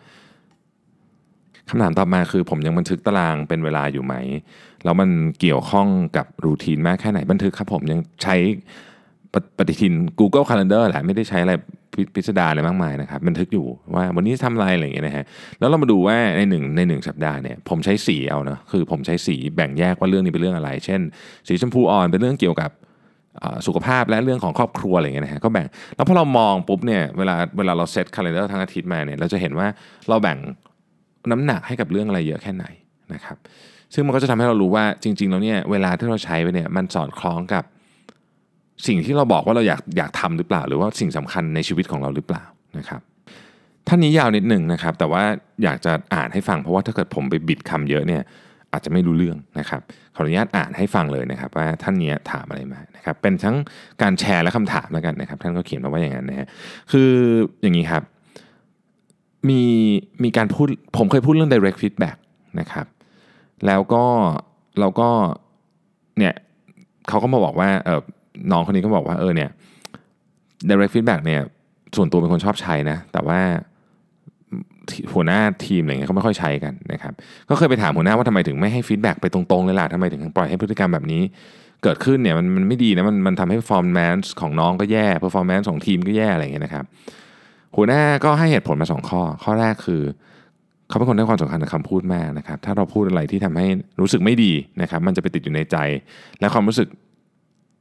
[1.69, 4.15] คำถามต่อมาคือผมยังบันทึกตารางเป็นเวลาอยู่ไหม
[4.83, 8.35] แล้วมันเกี่ยวข้องกับรูทีนมากแค่ไหนบันทึกครับผมยังใช้
[9.57, 11.53] ปฏิทิน Google Calendar แหละไม่ได้ใช้อะไร
[12.15, 15.25] พิสดารอะไรมากมายนะครับบันทึกอยู่ว่าวันนี้ทำอะไรอะไรอย่างเงี้ยนะฮะ
[15.59, 21.01] แล้วเรามาดูว่าในหนึ่งในหนึ่งสัปดาห์เนี่ยผมใช้สีเอานะคือผมใช้สีแบ่งแยกว่าเรื่องนี้เป็นเรื่องอะไร เช่น
[21.47, 22.71] สีชมพูอ่อนเป็นเรื่องเกี่ยวกับ
[23.67, 29.67] สุขภาพและเรื่องของครอบครัวอะไรอย่างเงี้ยนะฮะก็แบ่งแล้วพอเรามองปุ๊บเนี่ยเวลาเวลาเราเซตคาล endar ทั้งอาทิตย์มาเนี่ยเราจะเห็นว่า
[30.09, 30.37] เราแบ่ง
[31.31, 32.65] น้ำหนักให้กับเรื่องอะไรเยอะแค่ไหน
[33.13, 33.37] นะครับ
[33.93, 37.63] ซึ่งมันก็จะทำให้เรารู้ว่าจริง ๆ แล้วเนี่ยเวลาที่เราใช้ไปเนี่ยมันสอดคล้องกับ
[38.87, 42.43] สิ่งที่เราบอกว่าเราอยากอยากทำหรือเปล่า หรือว่าสิ่งสำคัญในชีวิตของเราหรือเปล่า
[42.77, 43.01] นะครับ
[43.87, 45.23] ท่านนี้ยาวนิดหนึ่งนะครับ แต่ว่า
[45.63, 48.21] อยากจะอ่านให้ฟังเพราะว่าถ้าเกิดผมไปบิดคำเยอะเนี่ย
[48.73, 49.81] อาจจะไม่รู้เรื่องนะครับ
[50.15, 53.55] ขออนุญาตอ่านให้ฟังเลยนะครับ ว่าท่านนี้ถามอะไรมานะครับเป็นทั้ง
[54.01, 56.47] การแชร์และคำถามแล้วกันนะครับ ท่านก็เขียนมาว่าอย่างนั้นนะฮะ
[56.91, 57.11] คือ
[57.61, 58.03] อย่างนี้ครับ
[59.49, 59.61] มี
[60.23, 62.17] มีการพูดผมเคยพูดเรื่อง direct feedback
[62.59, 62.85] นะครับ
[63.67, 64.05] แล้วก็
[64.79, 65.09] เราก็
[66.17, 66.33] เนี่ย
[67.07, 68.01] เขาก็มาบอกว่าเออ
[68.51, 69.49] น้องคนนี้ก็บอกว่าเออเนี่ย
[70.69, 71.41] direct feedback เนี่ย
[71.95, 73.39] ส่วนตัวเป็นคนชอบใช้นะ แต่ว่า
[75.13, 77.13] หัวหน้าทีมอะไรเงี้ยเขาไม่ค่อยใช้กันนะครับ
[77.49, 81.21] ก็เคยไปถามหัวหน้าว่าทำไมถึงไม่ให้ฟีดแบ็กไปตรงๆเลยล่ะทำไมถึงปล่อยให้พฤติกรรมแบบนี้
[81.83, 86.85] เกิดขึ้นเนี่ยมันมันไม่ดีนะมันมันทำให้ performance ของน้องก็แย่ performance ของทีมก็แย่อะไรเงี้ยนะครับ
[87.75, 90.01] หัวหน้าก็ให้เหตุผลมาสองข้อ ข้อแรกคือ
[90.87, 93.67] เขาเป็นคนให้ความสำคัญกับคำพูดมากนะครับถ้าเราพูดอะไรที่ทำให้
[94.01, 95.77] รู้สึกไม่ดีนะครับมันจะไปติดอยู่ในใจ
[96.39, 96.87] และความรู้สึก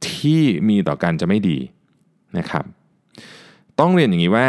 [0.09, 1.57] ที่มีต่อกันจะไม่ดี
[2.37, 2.65] นะครับ
[3.79, 4.47] ต้องเรียนอย่างนี้ว่า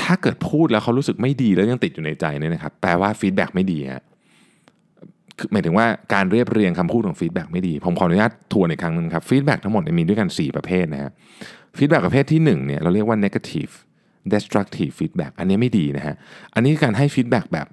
[0.00, 4.02] ถ้าเกิดพูดแล้วเขารู้สึกไม่ดีแล้วยังติดอยู่ในใจเนี่ยนะครับแปลว่า feedback ไม่ดีฮะ
[5.52, 11.10] หมายถึงว่าการเรียบเรียงคำพูดของ feedback ไม่ดี ผมขออนุญาตทวนอีกครั้งนึงครับ feedback ทั้งหมดมีด้วยกัน 4 ประเภทนะฮะ
[11.78, 13.72] feedback ประเภทที่1เนี่ยเราเรียกว่า negative
[14.32, 16.14] destructive feedback อันนี้ไม่ดีนะฮะ
[16.54, 17.66] อันนี้การให้ feedback แบบ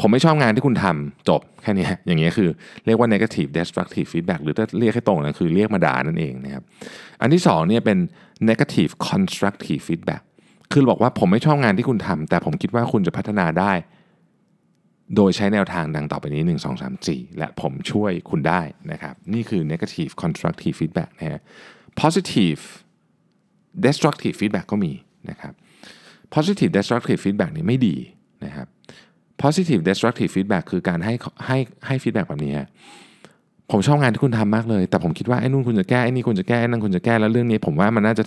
[0.00, 2.48] ผมไม่ชอบงานที่คุณทำจบแค่นี้อย่างเงี้ยคือ
[2.86, 6.62] เรียกว่า negative destructive feedback หรือถ้าเรียกให้ตรงนะคือเรียกว่าด่านั่นเองนะครับ
[7.20, 7.98] อันที่2เนี่ยเป็น
[8.50, 10.22] negative constructive feedback
[10.72, 13.72] คือบอกว่าผมไม่ชอบงานที่คุณทำแต่ผมคิดว่าคุณจะพัฒนาได้
[15.16, 18.60] โดยใช้แนวทางดังต่อไปนี้ 1 2 3 4 และผมช่วยคุณได้
[18.92, 21.40] นะครับนี่คือ negative constructive feedback นะฮะ
[22.02, 22.62] positive
[23.84, 24.92] destructive feedback ก็มี
[25.30, 25.52] นะครับ
[26.34, 27.96] positive destructive feedback นี่ไม่ดี
[28.44, 28.68] นะครับ
[29.42, 31.14] positive destructive feedback คือการให้
[31.46, 32.52] ให้ให้ feedback แบบนี้
[33.70, 38.24] ผมชอบงานที่คุณทำมากเลย แต่ผมคิดว่าไอ้นู่นคุณจะแก้ไอ้นี่คุณจะแก้ไอ้นั่นคุณจะแก้แล้วเรื่องนี้ ผมว่ามันน่าจะ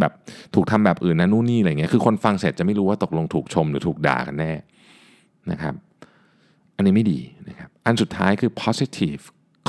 [0.00, 0.12] แบบ
[0.54, 4.52] ถูกทำแบบอื่นนะนู่นนี่อะไรเงี้ยคือคนฟังเสร็จจะไม่รู้ว่าตกลงถูกชมหรือถูกด่ากันแน่
[5.50, 5.74] นะครับ
[6.76, 9.22] อันนี้ไม่ดีนะครับอันสุดท้ายคือ positive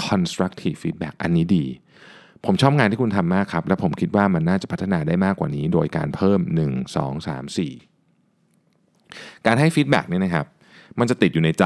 [0.07, 1.65] constructive feedback อันนี้ดี
[2.45, 10.45] ผมชอบงานที่คุณทำมากครับ และผมคิดว่ามันน่าจะพัฒนาได้มากกว่านี้ โดยการเพิ่ม 1 2 3 4 การให้ feedback เนี่ยนะครับ
[10.99, 11.65] มันจะติดอยู่ในใจ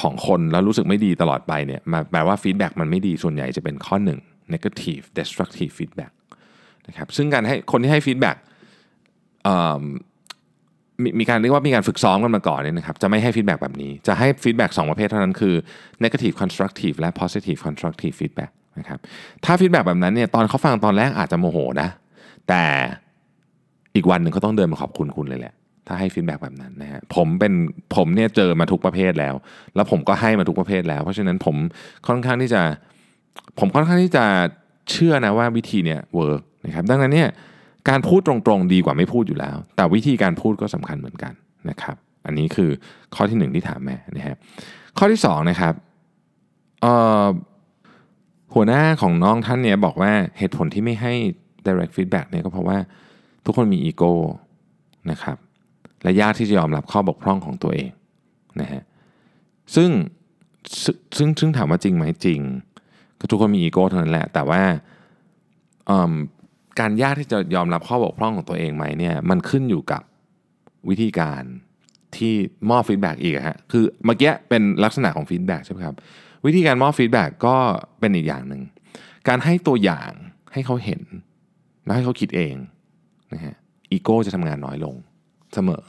[0.00, 6.12] ของคนแล้วรู้สึกไม่ดีตลอดไปเนี่ยมาแปลว่า feedback มันไม่ดีส่วนใหญ่จะเป็นข้อ1 negative destructive feedback
[6.88, 8.36] นะครับซึ่งการให้คนที่ให้ feedback
[11.02, 15.54] มีมีการเรียกว่ามีการฝึกซ้อมกันมาก่อนเนี่ยนะครับจะไม่ให้ feedback แบบนี้ จะให้ feedback สองประเภทเท่านั้นคือ
[16.04, 18.98] negative constructive และ positive constructive feedback นะครับ
[19.44, 21.88] ถ้า feedback แบบนั้นเนี่ยตอนเขาฟังตอนแรกอาจจะโมโหนะ
[22.48, 22.62] แต่
[23.94, 25.54] อีกวันหนึ่งเขาต้องเดินมาขอบคุณคุณเลยแหละ
[25.86, 27.52] ถ้าให้ feedback แบบนั้นนะฮะผมเป็น
[27.96, 29.34] ผมเนี่ยเจอมาทุกประเภทแล้ว
[29.74, 31.56] แล้วผมก็ให้มาทุกประเภทแล้ว เพราะฉะนั้นผม
[32.06, 32.62] ค่อนข้างที่จะ
[33.58, 34.24] ผมค่อนข้างที่จะ
[34.90, 37.28] เชื่อนะว่าวิธีเนี่ย work นะครับดังนั้นเนี่ย
[37.88, 41.32] การพูดตรงๆดีกว่าไม่พูดอยู่แล้ว แต่วิธีการพูดก็สำคัญเหมือนกัน
[41.70, 41.96] นะครับ
[42.26, 42.70] อันนี้คือ
[43.14, 44.36] ข้อที่หนึ่งที่ถามแม่นะฮะ
[44.98, 45.74] ข้อที่สองนะครับ
[48.54, 51.12] หัวหน้าของน้องท่านเนี่ยบอกว่าเหตุผลที่ไม่ให้
[51.66, 52.78] direct feedback เนี่ยก็เพราะว่า
[53.44, 54.12] ทุกคนมีอีโก้
[55.10, 55.36] นะครับ
[56.02, 57.90] และยากที่จะยอมรับข้อบกพร่องของตัวเอง
[58.60, 58.82] นะฮะ
[59.74, 59.90] ซึ่ง
[61.16, 62.40] ซึ่งซึ่งถามว่าจริงไหมจริง
[63.18, 64.62] ก็ทุกคนมีอีโก้เท่านั้นแหละ แต่ว่า
[66.80, 70.02] การยากที่จะยอมรับข้อบกพร่องของตัวเองไหมเนี่ยมันขึ้นอยู่กับ
[70.88, 71.42] วิธีการ
[72.16, 72.34] ที่
[72.70, 75.96] มอบ feedback อีกฮะคือเมื่อกี้เป็นลักษณะของ feedback ใช่ไหมครับ
[76.46, 77.56] วิธีการมอบ feedback ก็
[78.00, 78.62] เป็นอีกอย่างหนึ่ง
[79.28, 80.10] การให้ตัวอย่าง
[80.52, 81.02] ให้เขาเห็น
[81.84, 82.54] แล้วให้เขาคิดเอง
[83.34, 83.54] นะฮะ
[83.90, 84.94] อีโก้จะทำงานน้อยลง
[85.54, 85.82] เสมอ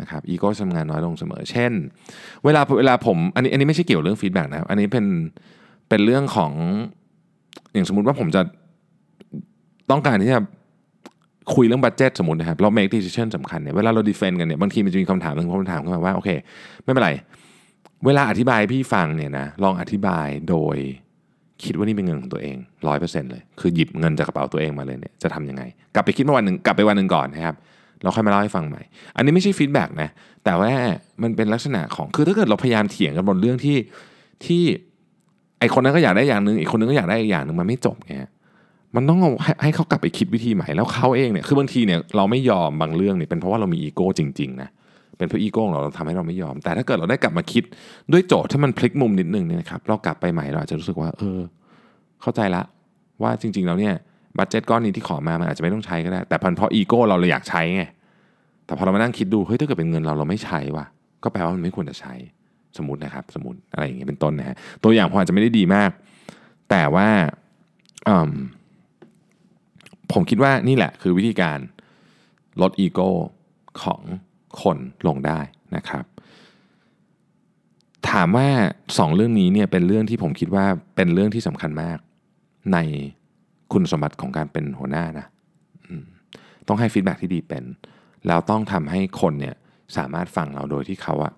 [0.00, 1.72] นะครับอีโก้ทำงานน้อยลงเสมอ เช่น
[2.44, 5.06] เวลาเวลาผมอันนี้อันนี้ไม่ใช่เกี่ยวเรื่อง feedback นะครับ อันนี้เป็น
[5.88, 6.52] เป็นเรื่องของ
[7.72, 8.42] อย่างสมมุติว่าผมจะ
[9.90, 10.40] ต้องการที่จะ
[11.54, 16.30] คุยเรื่อง budget สมมตินะครับ เรา make decision สำคัญเนี่ยเวลาเรา defend กันเนี่ยบางทีมันจะมีคำถามหนึ่งคำถามขึ้นมาว่าโอเค
[16.82, 17.10] ไม่เป็นไร
[18.06, 20.76] เวลาอธิบายพี่ฟังเนี่ยนะลองอธิบายโดย
[21.64, 22.56] คิดว่านี่เป็นเงินของตัวเอง
[22.88, 25.62] ร้อยเปอร์เซ็นต์เลย คือหยิบเงินจากกระเป๋าตัวเองมาเลยเนี่ยจะทำยังไง
[25.94, 27.56] กลับไปคิดมาวันหนึ่งกลับไปวันหนึ่งก่อนนะครับ
[28.02, 28.82] เราค่อยมาเล่าให้ฟังใหม่
[29.16, 30.08] อันนี้ไม่ใช่ feedback นะ
[30.44, 30.70] แต่ว่า
[31.22, 33.76] มันเป็นลักษณะของ คือถ้าเกิดเราพยายามเถียงกันบนเรื่องที่
[34.44, 34.62] ที่
[35.58, 38.12] ไอคนนั้นก็อยากได้อย่างหนึ่งอีกคนนึงก็อยากได้อีกอย่างหนึ่งมันไม่จบไง
[38.96, 44.68] มันต้องให้ให้เขากลับไปคิดวิธีใหม่แล้วเขาเองเนี่ยคือบางทีเนี่ยเราไม่ยอมบางเรื่องเนี่ยเป็นเพราะว่าเรามีอีโก้จริงๆนะ
[45.18, 47.64] เป็นเพราะอีโก้เราเราทำให้เราไม่ยอม แต่ถ้าเกิดเราได้กลับมาคิด
[48.12, 51.40] ด้วยโจทย์ที่มันพลิกมุมนิดนึงเนี่ยนะครับเรากลับไปใหม่เราอาจจะรู้สึกว่า เออ
[52.22, 52.62] เข้าใจละ
[53.22, 53.94] ว่าจริง ๆ แล้วเนี่ย
[54.38, 57.82] บัตเจ็ตก้อนนี้ที่ขอมามันอาจจะไม่ต้องใช้ก็ได้ แต่เพราะอีโก้เราเลยอยากใช้ไง
[58.66, 60.86] แต่พอเรามานั่งคิดดูเฮ้ยถ้าเกิดเป็นเงินเราเราไม่ใช้ว่ะ
[61.22, 62.14] ก็แปลว่ามันไม่ควรจะใช้
[62.76, 65.90] สมมตินะครับสมมติอะไรอย่างเงี้ยเป็นต้นนะฮะตัวอย่างพออาจจะไม่ได้ดีมาก
[66.70, 67.08] แต่ว่า
[68.08, 68.32] อืม
[70.12, 71.58] ผมคิดว่านี่แหละคือวิธีการ
[72.62, 73.08] ลดอีโก้
[73.82, 74.00] ของ
[74.62, 75.40] คนลงได้
[75.76, 76.04] นะครับ
[78.10, 78.48] ถามว่า
[78.98, 80.66] สองเรื่องนี้เนี่ยเป็นเรื่องที่ผมคิดว่า
[80.96, 81.98] เป็นเรื่องที่สำคัญมาก
[82.72, 82.78] ใน
[83.72, 85.26] คุณสมบัติของการเป็นหัวหน้านะ
[86.68, 87.64] ต้องให้ฟีดแบ็ที่ดีเป็น
[88.26, 89.54] แล้วต้องทำให้คนเนี่ย
[89.96, 91.32] สามารถฟังเราโดยที่เขาอะ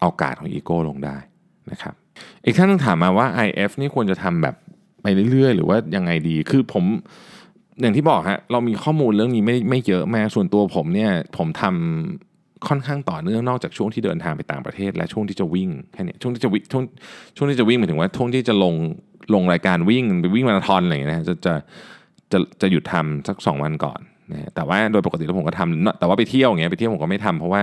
[0.00, 1.16] เอากาดของอีโก้ลงได้
[1.70, 1.94] นะครับ
[2.44, 4.54] อีกท่านนึงถามมาว่า IF นี่ควรจะทำแบบ
[5.02, 6.84] ไปเรื่อยๆ หรือว่ายังไงดีคือผม
[7.80, 12.35] อย่างที่บอกฮะเรามีข้อมูลเรื่องนี้ไม่ไม่เยอะแม้ส่วนตัวผมเนี่ยผมทำ
[12.68, 16.82] ค่อนข้างต่อเนื่องนอกจากช่วงที่เดินทางไปต่างประเทศ และช่วงที่จะวิ่งแค่นี้ช่วงที่จะวิ่งช่วง
[17.36, 18.74] ช่วงที่จะวิ่งหมายถึงว่าช่วงที่จะลง
[19.34, 21.54] ลงรายการวิ่งไปวิ่งมาราธอนอะไรอย่างเงี้ยนะจะจะ
[22.32, 24.00] จะจะหยุดทำสัก 2 วันก่อน
[24.32, 27.62] นะแต่ว่าโดยปกติแล้วผมก็ทำแต่ว่าไปเที่ยวอย่างเงี้ยไปเที่ยวผมก็ไม่ทำเพราะว่า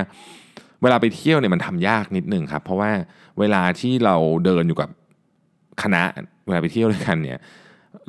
[0.81, 2.91] เวลาไปเที่ยวเนี่ยมันทำยากนิดนึงครับ เพราะว่า
[3.39, 4.89] เวลาที่เราเดินอยู่กับ
[5.83, 6.03] คณะ
[6.47, 7.39] เวลาไปเที่ยวด้วยกันเนี่ย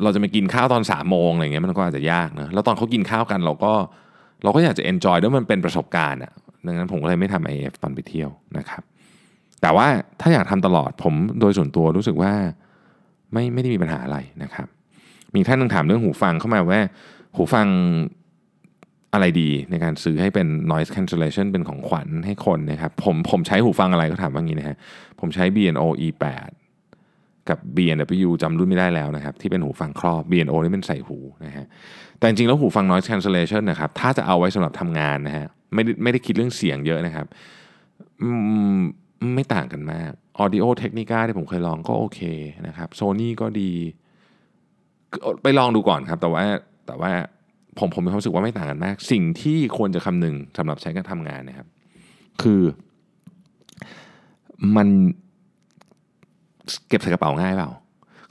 [0.03, 3.73] เราจะมากินข้าวตอนสามโมงอะไรเงี้ยมันก็อาจจะยากนะแล้วตอนเขากินข้าวกันเราก็
[4.43, 6.33] เราก็อยากจะเอนจอยด้วยมันเป็นประสบการณ์อะ
[6.67, 8.83] ดังนั้นผมก็เลยไม่ทำ IF ตอนไปเที่ยวนะครับ
[9.63, 9.87] แต่ว่า
[10.21, 12.33] ถ้าอยากทำตลอดผมโดยส่วนตัวรู้สึกว่า
[13.33, 14.69] ไม่ไม่ได้มีปัญหาอะไรนะครับ
[15.35, 16.83] มีท่านนึงถามเรื่องหูฟังเข้ามาว่า
[17.37, 17.67] หูฟัง
[19.13, 24.77] อะไรดีในการซื้อให้เป็น noise cancellation เป็นของขวัญให้คนนะครับผมผมใช้หูฟังอะไรก็ถามว่างี้นะฮะ
[25.21, 26.51] ผมใช้ bno E8
[27.49, 31.67] กับ B&W จำรุ่นไม่ได้แล้วนะครับ ที่เป็นหูฟังครอบ B&O นี่เป็นใส่หูนะฮะ
[32.19, 37.27] แต่จริงแล้วหูฟัง noise cancellation นะครับถ้าจะเอาไว้สำหรับทำงานนะฮะไม่ได้ไม่ได้คิดเรื่องเสียงเยอะนะครับ
[39.35, 42.21] ไม่ต่างกันมาก Audio Technica ที่ผมเคยลองก็โอเค
[42.67, 43.71] นะครับ Sony ก็ดี
[45.43, 46.45] ไปลองดูก่อนครับ แต่ว่า
[46.87, 47.13] แต่ว่า
[47.79, 51.67] ผมผมมีความรู้สึกว่าไม่ต่างกันมาก สิ่งที่ควรจะคำนึงสำหรับใช้การทำงานนะครับ
[52.43, 52.63] คือ
[54.77, 54.89] มัน
[56.89, 57.71] เก็บใส่กระเป๋าง่ายเปล่า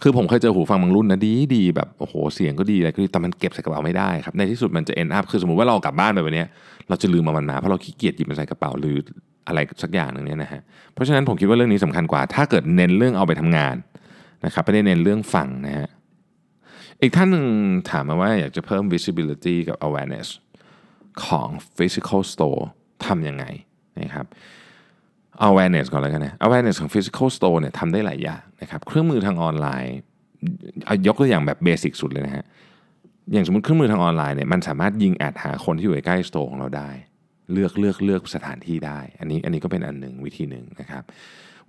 [0.01, 6.45] คือผมเคยเจอหูฟังบางรุ่นนะดีดีแบบโอ้โหเสียงก็ดีอะไรก็ดีแต่มันเก็บใส่กระเป๋าไม่ได้ครับในที่สุดมันจะ end up คือสมมติว่าเรากลับบ้านไปวันนี้
[6.89, 8.95] เราจะลืมมามันมาเพราะเราขี้เกียจหยิบมันใส่กระเป๋าหรือ
[9.47, 10.61] อะไรสักอย่างหนึ่งเนี่ยนะฮะ
[10.93, 13.75] เพราะฉะนั้นผมคิดว่าเรื่องนี้สำคัญกว่า ถ้าเกิดเน้นเรื่องเอาไปทำงาน
[14.45, 15.89] นะครับไม่ได้เน้นเรื่องฟังนะฮะ
[17.01, 17.45] อีกท่านหนึ่ง
[17.89, 20.27] ถามมาว่าอยากจะเพิ่ม visibility กับ awareness
[21.25, 22.63] ของ physical store
[23.05, 23.45] ทำยังไง
[23.99, 24.25] นะครับ
[25.47, 29.97] awareness ก่อนเลยกันนะ awareness ของ physical store เนี่ยทำได้หลายอย่างนะครับ เครื่องมือทางออนไลน์
[30.85, 32.45] เอายกตัวอย่างแบบ basic สุดเลยนะฮะ
[33.31, 36.89] อย่างสมมติเครื่องมือทางออนไลน์เนี่ยมันสามารถยิง ad หาคนที่อยู่ใกล้ store ของเราได้
[37.53, 41.03] เลือกเลือกเลือกสถานที่ได้ อันนี้อันนี้ก็เป็นอันหนึ่งวิธีหนึ่งนะครับ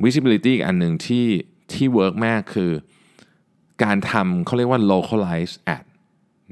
[0.05, 1.27] visibility อีกอันหนึ่งที่
[1.72, 2.70] ที่ work มากคือ
[3.85, 5.85] การทำเขาเรียกว่า localize ad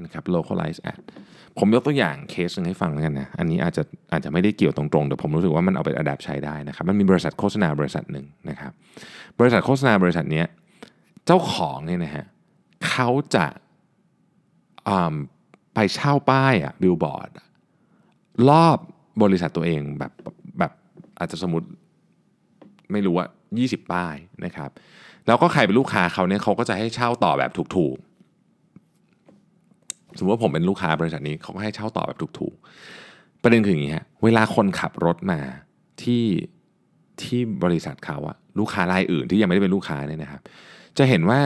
[0.03, 1.01] นะครับ localize ad
[1.59, 8.71] ผมยกตัวอย่างเคสหนึ่งให้ฟังแล้วกันนะ อันนี้อาจจะอาจจะไม่ได้เกี่ยวตรงๆ แต่ผมรู้สึกว่ามันเอาไป adapt ใช้ได้นะครับ มันมีบริษัทโฆษณาบริษัทหนึ่งนะครับ
[9.39, 10.43] บริษัทโฆษณาบริษัทนี้
[11.25, 12.25] เจ้าของเนี่ยนะฮะ
[12.87, 13.45] เขาจะ
[14.89, 15.15] อ่า
[15.73, 17.29] ไปเช่าป้ายอะบิลบอร์ด
[18.49, 18.77] รอบ
[19.23, 20.11] บริษัทตัวเองแบบ
[20.59, 20.71] แบบ
[21.19, 21.67] อาจจะสมมติ
[22.91, 23.25] ไม่รู้ว่า
[23.59, 24.69] 20 ป้ายนะครับ
[25.27, 28.12] แล้วก็ใครเป็นลูกค้าเขาเนี่ยเขาก็จะให้เช่าต่อแบบถูกๆ
[30.17, 35.39] สมมติว่าผมเป็นลูกค้าบริษัทนี้เขาก็ให้เช่าต่อแบบถูกๆ ประเด็นคืออย่างนี้ฮะเวลาคนขับรถมา
[36.01, 36.23] ที่
[37.21, 40.41] ที่บริษัทเขาอะลูกค้ารายอื่นที่ยังไม่ได้เป็นลูกค้าเนี่ยนะครับ
[40.97, 41.39] จะเห็นว่า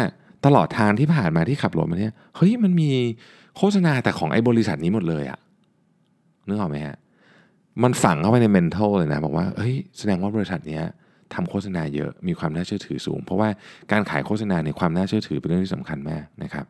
[0.45, 2.89] ตลอดทางที่ผ่านมาที่ขับรถมาเนี่ยเฮ้ยมันมี
[3.57, 5.39] โฆษณาแต่ของไอ้บริษัทนี้หมดเลยอะ
[6.47, 6.97] นึกออกไหมฮะ
[7.83, 10.83] มันฝังเข้าไปใน mental เลยนะบอกว่าเฮ้ยแสดงว่าบริษัทเนี้ย
[11.33, 13.49] ทำโฆษณาเยอะมีความน่าเชื่อถือสูง เพราะว่า
[13.91, 16.65] การขายโฆษณาในความน่าเชื่อถือเป็นเรื่องที่สำคัญมากนะครับ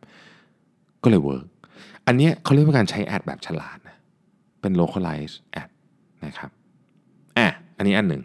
[1.04, 1.48] ก็เลย work
[2.08, 3.98] อันนี้เขาเรียกว่าการใช้ ad แบบฉลาดนะ
[4.62, 5.70] เป็น localize ad
[6.26, 6.50] นะครับ
[7.38, 8.22] อะอันนี้อันหนึ่ง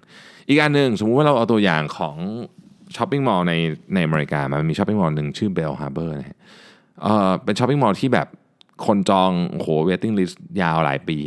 [0.48, 2.16] อีกอันหนึ่งสมมุติว่าเราเอาตัวอย่างของ
[2.96, 3.54] shopping mall ใน
[3.94, 6.38] ในอเมริกามามันมีช้อปปิ้งมอลล์หนึ่งชื่อ Bell Harbor นะฮะ
[7.02, 8.28] เออเป็น shopping mall ที่แบบ
[8.86, 11.18] คนจองโอ้โห waiting list ยาวหลายปี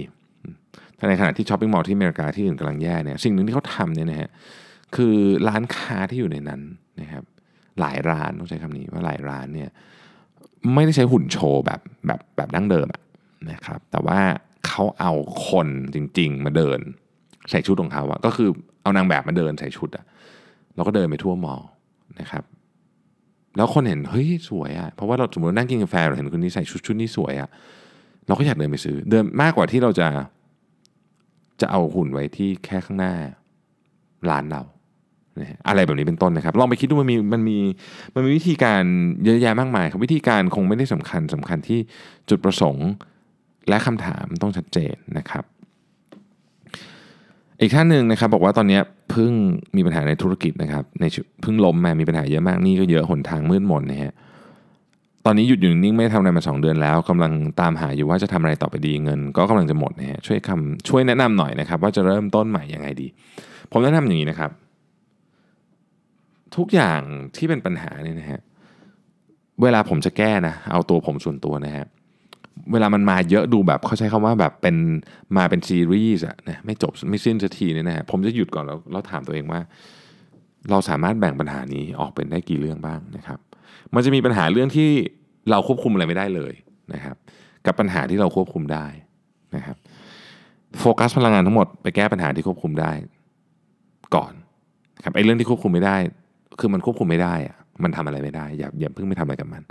[1.09, 4.29] ในขณะที่ shopping mall ที่อเมริกาที่อื่นกำลังแย่เนี่ยสิ่งหนึ่งที่เขาทำเนี่ยนะฮะ
[4.95, 5.15] คือ
[5.47, 6.61] ร้านค้าที่อยู่ในนั้น
[7.01, 7.23] นะครับ
[7.79, 9.69] หลายร้านต้องใช้คำนี้ว่าหลายร้านเนี่ย
[10.73, 13.01] ไม่ได้ใช้หุ่นโชว์แบบแบบแบบดั้งเดิมะ
[13.51, 14.19] นะครับ แต่ว่า
[14.67, 15.12] เขาเอา
[15.47, 16.79] คนจริง ๆ มาเดิน
[17.49, 18.49] ใส่ชุดของเขาอะก็คือ
[18.81, 20.05] เอานางแบบมาเดินใส่ชุดอะ
[20.75, 21.67] เราก็เดินไปทั่วมอลล์
[22.19, 22.43] นะครับ
[23.55, 27.49] แล้วคนเห็นเฮ้ยสวยอะเพราะว่าเราสมมตินั่งกินกาแฟเราเห็นคนนี้ใส่ชุดชุดนี้สวยอะ
[28.27, 30.08] เราก็อยากเดินไปซื้อ เดินมากกว่าที่เราจะ
[31.62, 33.13] จะเอาหุ่นไว้ที่แค่ข้างหน้า
[34.29, 34.62] ร้านเรา
[35.67, 37.58] อะไรแบบนี้เป็นต้นนะครับ ลองไปคิดดูมันมีมันมี
[38.15, 38.84] มันมีวิธีการ
[39.26, 41.80] เยอะแยะมากมายครับวิธีการคงไม่ได้สำคัญสำคัญที่
[42.30, 42.88] จุดประสงค์
[43.69, 45.43] และคำถามต้องชัดเจนนะครับ
[47.62, 48.80] อีกท่านหนึ่งนะครับ บอกว่าตอนนี้
[49.12, 49.32] เพิ่ง
[49.76, 51.06] มีปัญหาในธุรกิจนะครับใน
[51.41, 54.13] เพิ่งล้มมามีปัญหาเยอะมากนี่ก็เยอะหนทางมืดมนนะฮะ
[55.26, 63.08] ตอนนี้หยุดอยู่นิ่งไม่ทำอะไรมาสองเดือนแล้วกำลังตามหาอยู่ว่าจะทำอะไรต่อไปดีเงิน ก็กำลังจะหมดนะฮะช่วยคำช่วยแนะนำหน่อยนะครับ ว่าจะเริ่มต้นใหม่ยังไงดี
[63.71, 64.52] ผมแนะนำอย่างนี้นะครับ
[66.55, 67.01] ทุกอย่าง
[67.36, 68.41] ที่เป็นปัญหาเนี่ยนะฮะ
[69.62, 71.86] เวลาผมจะแก้นะเอาตัวผมส่วนตัวนะฮะ
[72.71, 74.75] เวลามันมาเยอะดูแบบเขาใช้คำว่าแบบเป็น
[75.38, 79.60] มาเป็นซีรีส์อะนะไม่จบไม่สิ้นสักทีเนี่ยนะฮะผมจะหยุดก่อนแล้วแล้วถามตัวเองว่า
[80.71, 83.39] เราสามารถแบ่งปัญหานี้ออกเป็นได้กี่เรื่องบ้างนะครับ
[83.93, 84.89] มันจะมีปัญหาเรื่องที่
[85.51, 86.53] เราควบคุมอะไรไม่ได้เลย
[86.93, 87.15] นะครับ
[87.65, 88.86] กับปัญหาที่เราควบคุมได้
[89.55, 89.77] นะครับ
[90.79, 92.91] โฟกัสพลังงานทั้งหมดไปแก้ปัญหาที่ควบคุมได้
[94.15, 94.31] ก่อน
[94.97, 95.97] นะครับไอ้เรื่องที่ควบคุมไม่ได้
[96.59, 99.63] คือมันควบคุมไม่ได้อะมันทำอะไรไม่ได้ อย่าอย่าเพิ่งไปทำอะไรกับมัน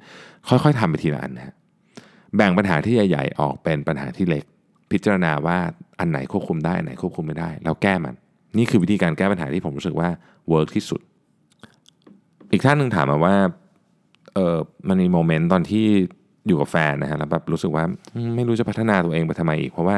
[0.48, 1.54] ค่อยๆทำไปทีละอันนะฮะ
[2.36, 4.44] แบ่งปัญหาที่ใหญ่ๆออกเป็นปัญหาที่เล็ก
[4.92, 5.58] พิจารณาว่า
[6.00, 8.14] อันไหนควบคุมได้อันไหนควบคุมไม่ได้ แล้วแก้มัน
[8.58, 10.08] นี่คือวิธีการแก้ปัญหาที่ผมรู้สึกว่า
[10.48, 11.00] เวิร์กที่สุด
[12.52, 13.34] อีกท่านหนึ่งถามมาว่า
[14.34, 14.56] เออ
[14.88, 15.86] มันมีโมเมนต์ตอนที่
[16.46, 17.84] อยู่กับแฟนนะฮะแล้วแบบรู้สึกว่า
[18.36, 19.96] ไม่รู้จะพัฒนาตัวเองไปทำไมอีก เพราะว่า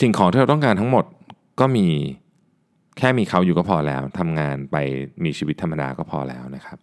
[0.00, 1.04] สิ่งของที่เราต้องการทั้งหมด
[1.60, 1.86] ก็มี
[2.98, 4.76] แค่มีเขาอยู่ก็พอแล้วทำงานไป
[5.24, 6.78] มีชีวิตธรรมดาก็พอแล้วนะครับ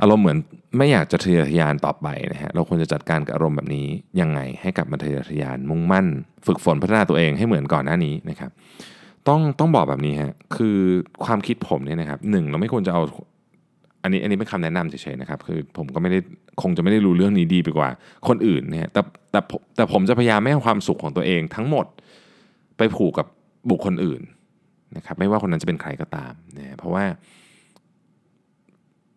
[0.00, 0.38] อารมณ์เหมือน
[0.78, 3.86] ไม่อยากจะทะเยอทะยานต่อไปนะฮะเราควรจะจัดการกับอารมณ์แบบนี้
[4.20, 6.06] ยังไงให้กลับมาทะเยอทะยานมุ่งมั่น
[6.46, 8.50] ฝึกฝนพัฒนาตัวเองให้เหมือนก่อนหน้านี้นะครับ
[9.28, 10.76] ต้องต้องบอกแบบนี้ฮะคือ
[11.24, 13.02] ความคิดผมเนี่ยนะครับหนึ่งเราไม่ควรจะเอา
[14.02, 16.18] อันนี้อันนี้เป็นคำแนะนำเฉยๆนะครับคือผมก็ไม่ได้
[16.62, 17.88] คงจะไม่ได้รู้เรื่องนี้ดีไปกว่า
[18.28, 19.00] คนอื่นเนี่ยแต่
[19.32, 21.86] แต่ผมแต่ผมจะพยายามไม่ให้ความสุขของตัวเองทั้งหมด
[22.78, 23.26] ไปผูกกับ
[23.70, 24.20] บุคคลอื่น
[24.96, 27.04] นะครับไม่ว่าคนนั้นจะเป็นใครก็ตามนะเพราะว่า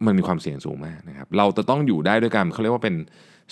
[0.06, 2.96] มันมีความเสี่ยงสูงมากนะครับ เราจะต้องอยู่ได้ด้วยกันเขาเรียกว่าเป็น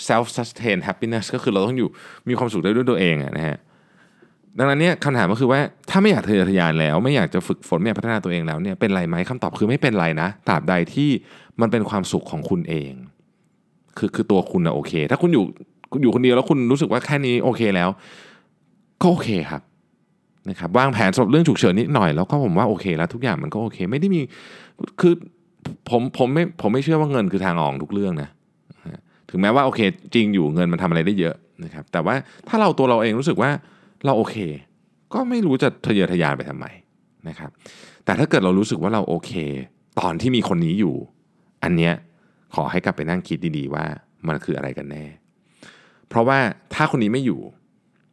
[0.08, 1.89] self sustain happiness ก็คือเราต้องอยู่
[2.29, 3.58] มีความสุขได้ด้วยตัวเองอะนะฮะ
[4.58, 11.10] ดังนั้นเนี่ยคำถามก็คือว่าถ้าไม่อยากทะเยอทะยานแล้ว ไม่อยากจะฝึกฝนไม่อยากพัฒนาตัวเองแล้วเนี่ยเป็นไรไหมคำตอบคือไม่เป็นไรนะตราบใดที่
[11.62, 12.91] มันเป็นความสุขของคุณเอง
[13.97, 15.45] คือคือตัวคุณนะโอเค ถ้าคุณอยู่
[16.01, 17.89] อยู่คนเดียวแล้วคุณรู้สึกว่าแค่นี้โอเคแล้ว
[19.01, 19.62] ก็โอเคครับ
[20.49, 24.21] นะครับวางแผนสำหรับเรื่องฉุกเฉินนิดหน่อยแล้วก็ผมว่าโอเคแล้วทุกอย่างมันก็โอเค ไม่ได้มี
[25.01, 25.13] คือ
[25.89, 28.29] ผมผมไม่ผมไม่เชื่อว่าเงินคือทางออกทุกเรื่องนะ
[29.29, 29.79] ถึงแม้ว่าโอเค
[30.13, 32.15] จริงอยู่เงินมันทำอะไรได้เยอะนะครับแต่ว่า
[32.47, 33.51] ถ้าเราตัวเราเองรู้สึกว่า
[34.05, 34.35] เราโอเค
[35.13, 36.65] ก็ไม่รู้จะทะเยอทะยานไปทำไม
[37.27, 37.49] นะครับ
[38.05, 39.31] แต่ถ้าเกิดเรารู้สึกว่าเราโอเค
[39.99, 40.95] ตอนที่มีคนนี้อยู่
[41.63, 41.93] อันเนี้ย
[42.55, 43.85] ขอให้กลับไปนั่งคิดดีๆว่า
[44.27, 45.05] มันคืออะไรกันแน่
[46.09, 46.39] เพราะว่า
[46.73, 47.39] ถ้าคนนี้ไม่อยู่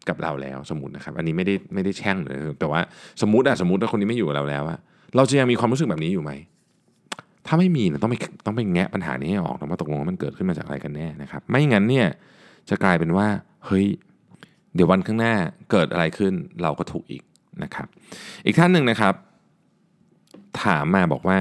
[0.08, 2.80] กับเราแล้วสมมตินะครับ อันนี้ไม่ได้ไม่ได้แช่งเลยแต่ว่า
[3.22, 4.78] สมมติอะสมมติว่าคนนี้ไม่อยู่กับเราแล้วอะ
[5.16, 6.32] เราจะยังมีความรู้สึกแบบนี้อยู่ไหม
[7.46, 8.16] ถ้าไม่มีนะต้องไป
[8.46, 12.06] ต้องไปแงะปัญหานี้ให้ออกนะว่าตกลงมันเกิดขึ้นมาจากอะไรกันแน่นะครับ ไม่งั้นเนี่ย
[12.68, 13.26] จะกลายเป็นว่า
[13.66, 13.86] เฮ้ย
[14.74, 15.34] เดี๋ยววันข้างหน้า
[15.70, 17.22] เกิดอะไรขึ้นเราก็ถูกอีก
[17.62, 17.86] นะครับ
[18.46, 19.14] อีกท่านหนึ่งนะครับ
[20.62, 21.38] ถามมาบอกว่า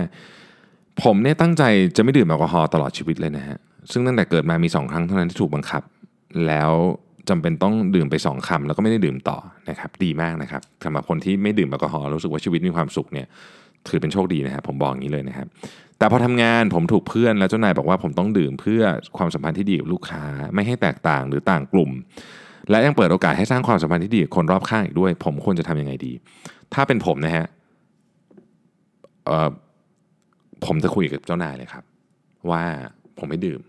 [1.04, 1.64] ผมเนี่ยตั้งใจ
[1.98, 3.58] จะไม่ดื่มแอลกอฮอล์ตลอดชีวิตเลยนะฮะ
[3.92, 5.82] ซึ่งตั้งแต่เกิดมามี2ครั้งเท่านั้นที่ถูกบังคับ
[6.48, 6.72] แล้ว
[7.30, 9.38] จำเป็นต้องดื่มไป 2คำแล้วก็ไม่ได้ดื่มต่อ
[9.70, 13.28] นะครับดีมากนะครับสำหรับคนที่ไม่ดื่มแอลกอฮอล์รู้สึกว่าชีวิตมีความสุขเนี่ย
[13.88, 15.48] ถือเป็นโชคดีนะครับผมบอกอย่างนี้เลยนะครับ
[15.98, 18.82] แต่พอทำงานผมถูกเพื่อนและเจ้านายบอกว่าผมต้องดื่มเพื่อ
[19.18, 21.92] ความสัมพันธ์ที่ดีกับลูกค้า ไม่ให้แตกต่างหรือต่างกลุ่ม
[22.70, 26.14] และยังเปิดโอกาสให้สร้างความสัมพันธ์ที่ดีกับคนรอบข้างอีกด้วย ผมควรจะทำยังไงดี
[26.74, 27.46] ถ้าเป็นผมนะฮะ
[30.66, 31.84] ผมจะคุยกับเจ้านายเลยครับ
[32.52, 32.64] ว่า
[33.18, 33.62] ผมไม่ดื่ม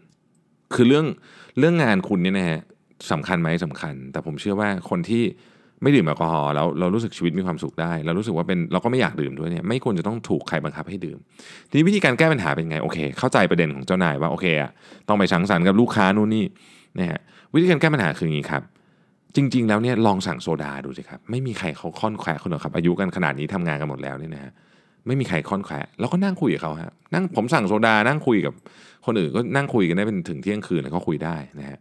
[0.74, 1.06] คือเรื่อง
[1.58, 2.60] เรื่องงานคุณเนี่ยนะฮะ
[3.12, 5.24] สำคัญไหมสำคัญ แต่ผมเชื่อว่าคนที่
[5.82, 11.18] ไม่ดื่มแอลกอฮอล์แล้วเรารู้สึกชีวิตมีความสุขได้ เรารู้สึกว่าเป็นเราก็ไม่อยากดื่มด้วยเนี่ยไม่ควรจะต้องถูกใครบังคับให้ดื่ม
[11.68, 14.70] ทีนี้วิธีการแก้ปัญหาเป็นไงโอเค เข้าใจประเด็นของเจ้านายว่าโอเคอะ
[15.08, 16.44] ต้องไปสังสรรค์กับลูกค้านู่นนี่
[16.98, 17.20] นะฮะ
[17.54, 18.62] วิธีการแก้ปัญหาคืออย่างนี้ครับ
[19.36, 24.52] จริง ๆ แล้วเนี่ยลองสั่งโซดาดูสิครับไม่มีใครเขาค่อนแควะคนหรอกครับอายุกันขนาดนี้ทำงานกันหมดแล้วเนี่ยนะฮะ
[25.06, 28.54] ไม่มีใครค่อนแควะแล้วก็นั่งคุยกับเขาฮะนั่งผมสั่งโซดานั่งคุยกับ
[29.06, 31.78] คนอื่นก็นั่งคุยกันได้เป็นถึงเที่ยงคืนแล้วก็คุยได้นะฮะ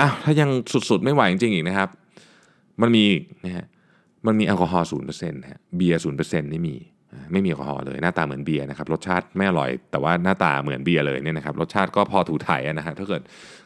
[0.00, 0.50] อ้าวถ้ายัง
[0.90, 1.88] สุดๆ ไม่ไหวจริงๆอีกนะครับ
[2.80, 3.04] มันมี
[3.44, 3.66] นะฮะ
[4.26, 6.76] มันมีแอลกอฮอล์ศูนย์เปอร์เซ็นต์ฮะเบียร์ศูนย์เปอร์เซ็นต์นี่มี
[7.32, 13.22] ไม่มีแอลกอฮอล์เลยหน้าตาเหมือนเบียร์นะครับรสชาติไม่อร่อย แต่ว่าหน้าตาเหมือนเบียร์เลยเนี่ยนะครับรสชาติก็พอถูถ่ายนะฮะถ้าเกิด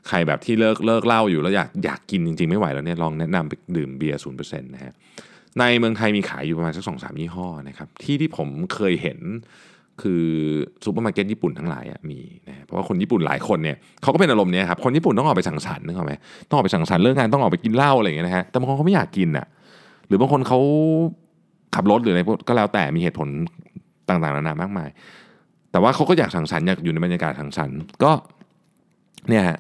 [0.08, 4.92] ใครแบบที่เลิกเลิกเหล้าอยู่แล้วอยากอยากกินจริงๆไม่ไหวแล้วเนี่ยลองแนะนำไปดื่มเบียร์ศูนย์เปอร์เซ็นต์นะฮะ
[5.58, 9.18] ในเมืองไทยมีขายอยู่ประมาณสักสองสามยี่ห้อนะครับที่ที่ผมเคยเห็น
[10.02, 10.24] คือ
[10.85, 16.12] ซูเปอร์มาร์เก็ตญี่ปุ่นทั้งหลายมีนะเพราะว่าคนญี่ปุ่นหลายคนเนี่ยเขาก็เป็นอารมณ์เนี้ยครับคนญี่ปุ่นต้องออกไปสังสรรค์นึกออกไหม
[16.48, 19.46] ต้องออกไปสังสรรค์เลิกงานต้องออกไปกินเหล้าอะไรอย่างเงี้ยนะฮะแต่บางคนเขาไม่อยากกินอะ
[20.07, 20.59] หรือบางคนเขา
[21.74, 23.28] ขับรถหรืออะไรก็แล้วแต่มีเหตุผล
[24.09, 24.88] ต่างๆนานามากมาย
[25.70, 28.12] แต่ว่าเขาก็อยากสังสรรค์อยากอยู่ในบรรยากาศสังสรรค์ก็
[29.28, 29.59] เนี่ยฮะ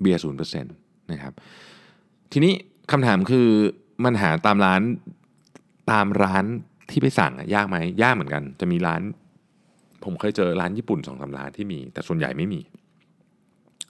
[0.00, 0.74] เบียร์ศูนย์เปอร์เซ็นต์
[1.12, 1.32] นะครับ
[2.32, 2.52] ทีนี้
[2.92, 3.48] คำถามคือ
[4.04, 4.80] มันหาตามร้าน
[5.90, 6.44] ตามร้าน
[6.90, 9.00] ที่ไปสั่งยากไหมยากเหมือนกัน จะมีร้าน
[10.06, 12.60] ผมเคยเจอร้านญี่ปุ่นสองสาร้านที่มี แต่ส่วนใหญ่ไม่มี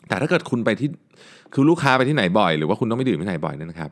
[0.09, 0.89] แต่ถ้าเกิดคุณไปที่
[1.55, 3.91] คือลูกค้าไปที่ไหนบ่อย หรือว่าคุณต้องไปดื่มที่ไหนบ่อยเนี่ยนะครับ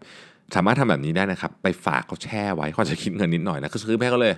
[0.55, 4.35] สามารถทำแบบนี้ได้นะครับ ไปฝากเขาแช่ไว้เขาจะคิดเงินนิดหน่อยนะคือซื้อไปให้เขาเลย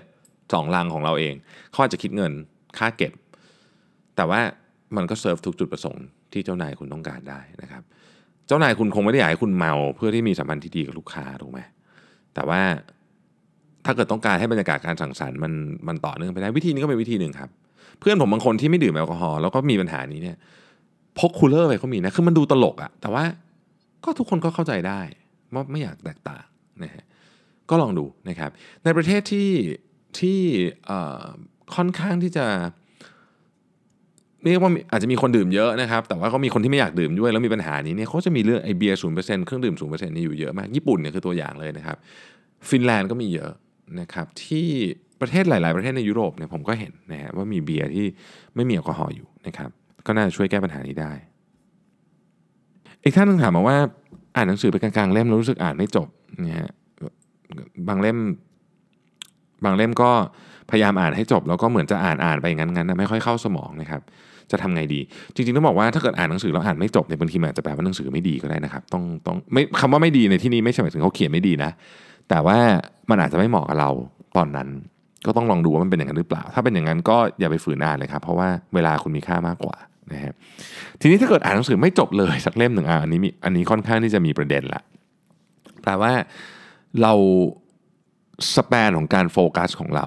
[0.52, 1.34] สองลังของเราเอง
[1.70, 2.32] เขาอาจจะคิดเงิน
[2.78, 3.12] ค่าเก็บ
[4.16, 4.40] แต่ว่า
[4.96, 7.82] มันก็เซิร์ฟทุกจุดประสงค์ที่เจ้านายคุณต้องการได้นะครับ
[8.46, 11.60] เจ้านายคุณคงไม่ได้อยากให้คุณเมาเพื่อที่มีสัมพันธ์ที่ดีกับลูกค้าถูกไหม
[12.34, 12.60] แต่ว่า
[13.84, 15.52] ถ้าเกิดต้องการให้บรรยากาศการสังสรรค์มัน
[15.88, 17.50] มันต่อเนื่องไปได้วิธีนี้ก็เป็นวิธีหนึ่งครับ
[18.00, 20.36] เพื่อนผมบางคนที่ไม่ดื่มแอลกอฮอล์แล้วก็มีปัญหานี้เนี่ย
[21.18, 23.24] พก cooler ไปเขามีนะคือมันดูตลกอะแต่ว่า
[24.04, 25.00] ก็ทุกคนก็เข้าใจได้
[25.54, 26.44] ว่าไม่อยากแตกต่าง
[26.82, 27.04] นะฮะ
[27.70, 28.50] ก็ลองดูนะครับ
[28.84, 29.50] ในประเทศที่
[30.18, 30.40] ที่
[31.74, 32.46] ค่อนข้างที่จะ
[34.42, 41.96] เรียกว่าอาจจะมีคนดื่มเยอะนะครับ แต่ว่าก็มีคนที่ไม่อยากดื่มด้วยแล้วมีปัญหานี้เนี่ยเขาจะมีเรื่องไอเบียร์ศูนย์เปอร์เซ็นต์เครื่องดื่มศูนย์เปอร์เซ็นต์นี่อยู่เยอะมาก ญี่ปุ่นเนี่ยคือตัวอย่างเลยนะครับ
[42.68, 43.52] ฟินแลนด์ก็มีเยอะ
[44.00, 44.68] นะครับที่
[45.20, 48.06] ประเทศหลาย ๆ ประเทศในยุโรปเนี่ยผมก็เห็นนะฮะว่ามีเบียร์ที่
[48.54, 49.70] ไม่มีแอลกอฮอล์อยู่นะครับ
[50.06, 51.12] ก็น่าจะช่วยแก้ปัญหานี้ได้
[53.04, 53.76] อีกท่านนึงถามมาว่า
[54.36, 56.08] อ่านหนังสือไปกลางๆเล่มแล้วรู้สึกอ่านไม่จบ
[56.46, 56.70] นะฮะ
[57.88, 58.18] บางเล่ม
[59.64, 60.10] บางเล่มก็
[60.70, 64.00] พยายามอ่านให้จบ แล้วก็เหมือนจะอ่านอ่านไปงั้นๆนะไม่ค่อยเข้าสมองนะครับ
[64.50, 65.00] จะทำไงดี
[65.34, 71.70] จริงๆต้องบอกว่าถ้าเกิดอ่านหนังสือแล้วอ่านไม่จบเนี่ยบางทีมันอาจจะแปลว่าหนังสือไม่ดีก็ได้นะครับ ต้องต้องไม่คำว่าไม่ดีในที่นี้ไม่ใช่หมายถึงเขาเขียนไม่ดีนะ
[72.28, 72.58] แต่ว่า
[73.10, 73.90] มันอาจจะไม่เหมาะกับเรา
[74.36, 74.68] ตอนนั้น
[75.26, 79.76] ก็ต้องลองดูว่ามันเป็นอย่างนั้นหรือเปล่า ถ้าเป็นอย่างนั้นก็อย่าไปฝืนอ่านเลยครับ เพราะว่าเวลาคุณมีค่ามากกว่า
[80.12, 80.34] นะฮะ
[81.00, 84.82] ทีนี้ถ้าเกิดอ่านหนังสือไม่จบเลยสักเล่มหนึ่งอะอันนี้มีอันนี้ค่อนข้างที่จะมีประเด็นละ
[85.82, 86.12] แปลว่า
[87.02, 87.12] เรา
[88.56, 90.06] สเปนของการโฟกัสของเรา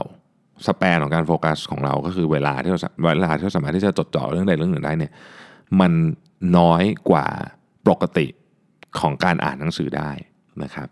[0.68, 5.12] สเปนของการโฟกัสของเราก็คือเวลาที่เราเวลาที่เราสามารถที่จะจดจ่อเรื่องใดเรื่องหนึ่งได้เนี่ย
[5.80, 5.92] มัน
[6.58, 7.28] น้อยกว่า
[7.88, 8.28] ปกติ
[9.00, 10.12] ของการอ่านหนังสือได้
[10.64, 10.88] นะครับ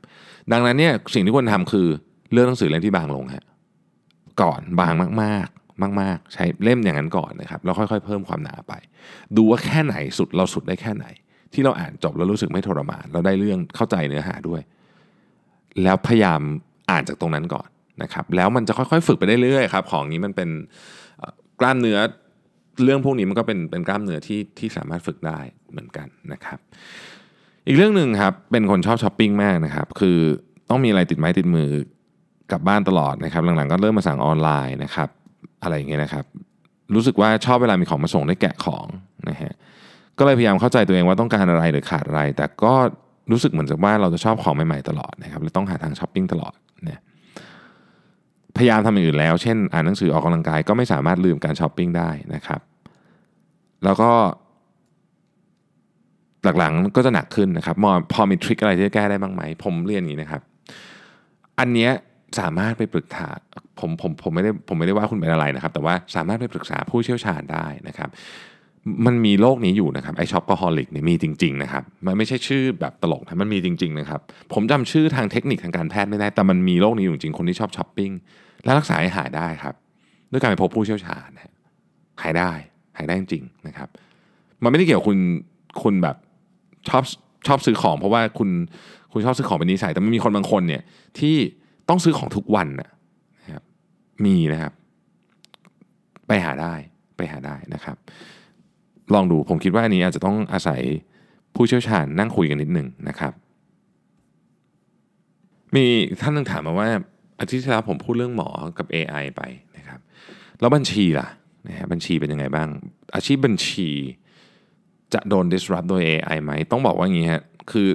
[0.51, 1.88] ดังนั้นเนี่ยสิ่งที่ควรทำคือ
[2.31, 3.45] เลือกหนังสือเล่มที่บางลงฮะ
[4.41, 4.93] ก่อนบาง
[5.24, 8.74] มากๆ มาก ๆ ใช้เล่มอย่างนั้นก่อนนะครับแล้วค่อยๆ เพิ่มความหนาไป
[9.38, 11.06] ดูว่าแค่ไหนสุดเราสุดได้แค่ไหน
[11.54, 14.62] ที่เราอ่านจบแล้วรู้สึกไม่ทรมาน เราได้เรื่องเข้าใจเนื้อหาด้วย
[15.84, 16.41] แล้วพยายาม
[16.89, 17.67] อ่านจากตรงนั้นก่อน
[18.04, 20.50] นะครับแล้วมันจะค่อยๆ ฝึกไปได้เรื่อยครับของนี้มันเป็น
[21.60, 21.98] กล้ามเนื้อ
[22.84, 25.39] เรื่องพวกนี้มันก็เป็นเป็นกล้ามเนื้อที่ที่สามารถฝึกได้
[25.71, 26.60] เหมือนกันนะครับ
[27.67, 30.17] อีกเรื่องหนึ่งครับเป็นคนชอบช้อปปิ้งมากนะครับ คือ
[30.69, 31.69] ต้องมีอะไรติดไม้ติดมือ
[32.51, 35.10] กลับบ้านตลอดนะครับหลังๆก็เริ่มมาสั่งออนไลน์นะครับ
[35.63, 36.25] อะไรอย่างเงี้ยนะครับ
[36.95, 38.86] รู้สึกว่าชอบเวลามีของมาส่งได้แกะของ
[39.29, 39.53] นะฮะ
[40.17, 42.73] ก็เลยพยายามเข้าใจตัวเองว่าต้องการอะไรหรือขาดอะไร แต่ก็
[43.31, 46.53] รู้สึกเหมือนกับว่าเราจะชอบของใหม่ๆตลอดนะครับเลยต้องหาทางช้อปปิ้งตลอด
[46.84, 46.99] เนี่ย
[48.58, 52.62] พยายามทำอย่างอื่นแล้ว เช่น อ่านหนังสือออกกำลังกายก็ไม่สามารถลืมการช้อปปิ้งได้นะครับ
[53.84, 54.12] แล้วก็
[56.60, 57.75] หลังๆก็จะหนักขึ้นนะครับ
[58.13, 60.41] พอมีทริคอะไรที่จะแก้ได้บ้างไหม ผมเรียนอย่างนี้นะครับ
[61.60, 61.91] อันเนี้ย
[62.39, 63.28] สามารถไปปรึกษา
[63.80, 68.10] ผมผมผมไม่ได้ผมไม่ได้ว่าคุณเป็นอะไรนะครับ แต่ว่าสามารถไปปรึกษาผู้เชี่ยวชาญได้นะครับ
[69.06, 74.19] มันมีโรคนี้อยู่นะครับไอช็อปกอฮอลิกเนี่ยมีจริง ๆ นะครับ มันไม่ใช่ชื่อแบบตลกนะมันมีจริง ๆ นะครับ
[74.54, 78.12] ผมจำชื่อทางเทคนิคทางการแพทย์ไม่ได้แต่มันมีโรคนี้อยู่จริงคนที่ชอบช้อปปิ้ง
[78.63, 79.76] และรักษาให้หายได้ครับ
[80.32, 81.54] ด้วยการไปพบผู้เชี่ยวชาญนะ
[82.21, 82.52] หายได้
[82.98, 83.89] หายได้จริงนะครับ
[84.63, 85.17] มันไม่ได้เกี่ยวกับคุณ
[85.84, 86.15] คุณแบบ
[86.89, 87.04] ชอบ
[87.48, 88.50] ชอบซื้อของ เพราะว่าคุณ
[89.12, 90.82] คุณชอบซื้อของเป็นนิสัยแต่มันมีคนบางคนเนี่ย
[91.19, 91.36] ที่
[91.89, 92.89] ต้องซื้อของทุกวันนะ
[93.52, 93.63] ครับ
[94.26, 94.74] มีนะครับ
[96.28, 96.74] ไปหาได้
[97.17, 97.98] ไปหาได้นะครับ
[99.13, 100.82] ลองดูผมคิดว่าอันนี้อาจจะต้องอาศัย
[101.56, 103.34] ผู้เชี่ยวชาญนั่งคุยกันนิดหนึ่งนะครับ
[105.76, 105.86] มี
[106.21, 106.89] ท่านนึงถามมาว่า
[107.39, 109.41] อาทิตย์ที่แล้วผมพูดเรื่องหมอกับ AI ไป
[109.78, 110.00] นะครับ
[110.60, 111.28] แล้วบัญชีล่ะ
[111.67, 112.67] นะฮะบัญชีเป็นยังไงบ้าง
[113.15, 113.89] อาชีพบัญชี
[115.13, 117.88] จะโดน disrupt โดย AI ไหม ต้องบอกว่าอย่างนี้ฮะคือ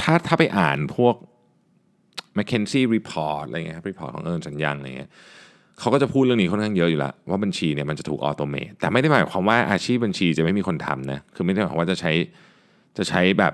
[0.00, 1.14] ถ้าถ้าไปอ่านพวก
[2.38, 5.10] McKinsey report อะไรเงี้ยครับ report ของเอิร์นสัญญางอะไรเงี้ย
[5.80, 12.12] เขาก็จะพูดเรื่องนี้ค่อนข้างเยอะอยู่แล้วว่าบัญชีเนี่ยมันจะถูกออโตเมตแต่ไม่ได้หมายความว่าอาชีพบัญชีจะไม่มีคนทำนะคือไม่ได้หมายความว่าจะใช้
[12.98, 13.52] จะใช้แบบ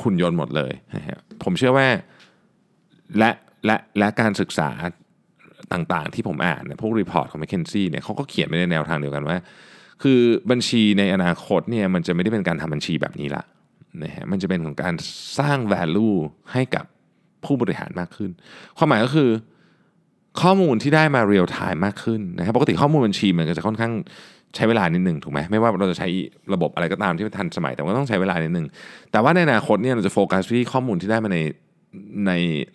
[0.00, 1.86] หุ่นยนต์หมดเลยนะฮะผมเชื่อว่า
[3.18, 3.30] และ
[3.66, 4.70] และและการศึกษา
[5.72, 9.36] ต่างๆ ที่ผมอ่านเนี่ยพวก report ของ McKinsey เนี่ยเขาก็เขียนไปในแนวทางเดียวกันว่า
[10.02, 13.44] คือบัญชีในอนาคตเนี่ยมันจะไม่ได้เป็นการทำบัญชีแบบนี้ละ
[14.02, 14.94] นะฮะมันจะเป็นของการ
[15.38, 16.16] สร้าง value
[16.52, 16.84] ให้กับ
[17.46, 18.30] ผู้บริหารมากขึ้น
[18.78, 19.30] ความหมายก็คือ
[20.42, 23.92] ข้อมูลที่ได้มา real-time มากขึ้นนะครับปกติข้อมูลบัญชีมันก็จะค่อนข้าง
[24.54, 26.08] ใช้เวลานิดหนึ่งถูกไหมไม่ว่าเราจะใช้
[26.54, 28.66] ระบบอะไรก็ตามที่ทันสมัย แต่ว่าต้องใช้เวลานิดหนึ่ง
[29.12, 31.38] แต่ว่าในอนาคตเนี่ยเราจะโฟกัสที่ข้อมูลที่ได้มาใน
[32.26, 32.32] ใน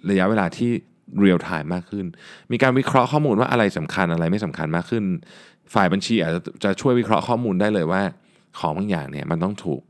[0.09, 0.71] ระยะเวลาที่
[1.19, 2.05] เรียลไทม์มากขึ้น
[2.51, 5.03] มีการวิเคราะห์ข้อมูลว่าอะไรสำคัญอะไรไม่สำคัญมากขึ้น
[5.73, 8.01] ฝ่ายบัญชีอาจจะจะช่วยวิเคราะห์ข้อมูลได้เลยว่า
[8.59, 9.81] ของบางอย่างเนี่ยมันต้องถูก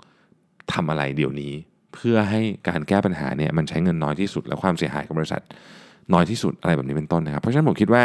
[0.73, 1.53] ทำอะไรเดี๋ยวนี้
[1.93, 5.41] เพื่อให้การแก้ปัญหาเนี่ยมันใช้เงินน้อยที่สุด และความเสียหายกับบริษัท
[6.13, 8.03] น้อยที่สุดอะไรแบบนี้เป็นต้นนะครับ เพราะฉะนั้นผมคิดว่า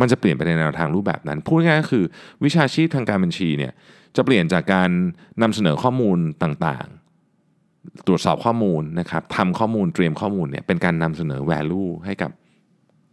[0.00, 2.04] มันจะเปลี่ยนไปในแนวทางรูปแบบนั้น พูดง่ายๆก็คือ
[2.44, 3.72] วิชาชีพทางการบัญชีเนี่ย
[4.16, 4.90] จะเปลี่ยนจากการ
[5.42, 12.30] นำเสนอข้อมูลต่างๆ ตรวจสอบข้อมูลนะครับทำข้อมูลเตรียมข้อมูลเนี่ยเป็นการนำเสนอ value ให้กับ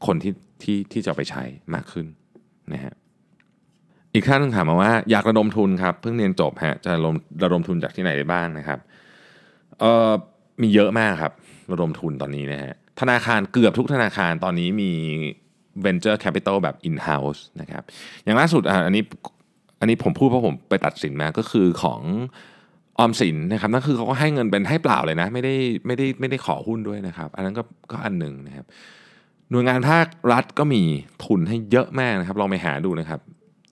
[0.06, 0.34] คนที่
[0.64, 2.08] ที่ที่จะไปใช้มากขึ้น
[2.74, 2.94] นะฮะ
[4.14, 8.80] อีกท่านหนึงถามมาว่าอยากระดมทุนครับเพิ่งเรียนจบฮะจะระดมระดมทุนจากที่ไหนได้บ้างนะครับ
[9.80, 10.12] เอ่อ
[10.62, 11.34] มีเยอะมากครับ
[11.72, 14.92] ระดมทุนตอนนี้นะฮะธนาคารเกือบทุกธนาคารตอนนี้มี
[15.86, 17.84] venture capital แบบ in-house นะครับ
[18.24, 19.04] อย่างล่าสุดอะอันนี้
[19.80, 22.02] อันนี้ผมพูดเพราะผมไปตัดสินมาก็คือของ
[23.00, 25.56] ออมสินนะครับนั่นคือเขาก็ให้เงินเป็นให้เปล่าเลยนะไม่ได้
[25.86, 28.66] ไม่ได้ไม่ได้ขอหุ้นด้วยนะครับ อันนั้นก็ก็อันหนึ่งนะครับ
[29.52, 30.82] หน่วยงานภาครัฐก็มี
[31.26, 33.20] ทุนให้เยอะมากนะครับลองไปหาดูนะครับ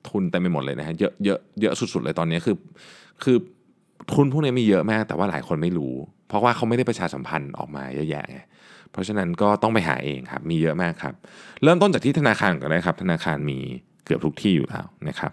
[0.09, 2.55] ทุนเต็มไปหมดเลยนะฮะเยอะเยอะเยอะสุดๆเลยตอนนี้คือ
[3.23, 3.37] คือ
[4.13, 5.95] ทุนพวกนี้มีเยอะมาก แต่ว่าหลายคนไม่รู้
[6.27, 8.39] เพราะว่าเขาไม่ได้ประชาสัมพันธ์ออกมาเยอะแยะไง
[8.91, 11.13] เพราะฉะนั้นก็ต้องไปหาเองครับมีเยอะมากครับ
[11.63, 13.59] เริ่มต้นจากที่ธนาคารก่อนเลยครับ ธนาคารมี
[14.05, 15.31] เกือบทุกที่อยู่แล้วนะครับ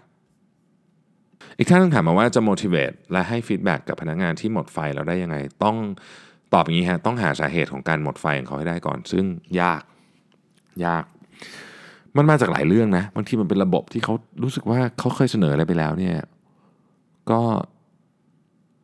[1.57, 5.77] อีกท่านนึงถามมาว่าจะ motivate และให้ feedback กับพนักงานที่หมดไฟเราได้ยังไงต้อง
[6.53, 9.25] ตอบอย่างนี้ฮะต้องหาสาเหตุของการหมดไฟของเขาให้ได้ก่อน ซึ่ง
[9.61, 9.81] ยาก
[10.85, 11.03] ยาก
[12.17, 14.13] มันมาจากหลายเรื่องนะบางทีมันเป็นระบบที่เขา
[14.43, 16.17] รู้สึกว่าเขาเคยเสนออะไรไปแล้วเนี่ย
[17.31, 17.41] ก็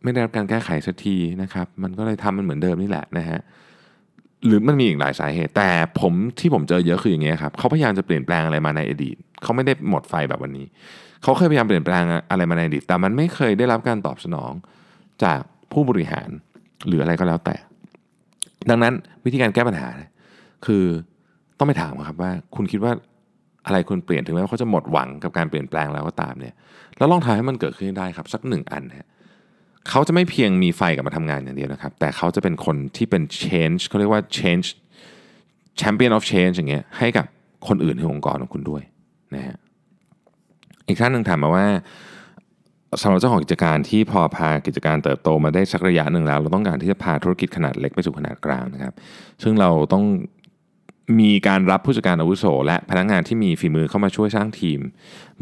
[0.03, 3.39] ไม่ได้รับการแก้ไขสักทีนะครับ มันก็เลยทำมันเหมือนเดิมนี่แหละนะฮะ
[4.45, 10.65] หรือมันมีอีกหลายสาเหตุ แต่ผมที่ผมเจอเยอะคืออย่างเงี้ยครับเขาพยายามจะเปลี่ยนแปลงอะไรมาในอดีตเขาไม่ได้หมดไฟแบบวันนี้
[11.23, 14.51] เขาเคยพยายามเปลี่ยนแปลงอะไรมาในอดีตแต่มันไม่เคยได้รับการตอบสนอง
[15.23, 15.39] จาก
[15.71, 16.29] ผู้บริหาร
[16.87, 17.55] หรืออะไรก็แล้วแต่
[18.69, 18.93] ดังนั้น
[19.25, 19.89] วิธีการแก้ปัญหา
[20.65, 20.85] คือ
[21.57, 22.91] ต้องไปถามครับว่า คุณคิดว่า
[23.65, 26.55] อะไรคุณเปลี่ยนถึงแม้ว่าเขาจะหมดหวังกับการเปลี่ยนแปลงแล้วก็ตามเนี่ย
[26.97, 29.07] แล้วลองทำให้มันเกิดขึ้นได้ครับสักหนึ่งอันฮะ
[29.89, 34.67] เขาจะไม่เพียงมีไฟกับมาทำงานอย่างเดียวนะครับ แต่เขาจะเป็นคนที่เป็น change เขาเรียกว่า change
[35.81, 37.25] champion of change อย่างเงี้ยให้กับ
[37.67, 38.83] คนอื่นในองค์กรของคุณด้วย
[39.35, 39.57] นะฮะ
[40.87, 41.65] อีกท่านหนึ่งถามมาว่า
[43.01, 48.93] สำหรับเจ้าของกิจการที่พอพากิจการเติบโตมาได้สักระยะหนึ่งแล้ว เราต้องการที่จะพาธุรกิจขนาดเล็กไปสู่ขนาดกลางนะครับ
[49.43, 50.03] ซึ่งเราต้อง
[51.19, 54.79] มีการรับผู้จัดการอาวุโส และพนักงานที่มีฝีมือเข้ามาช่วยสร้างทีม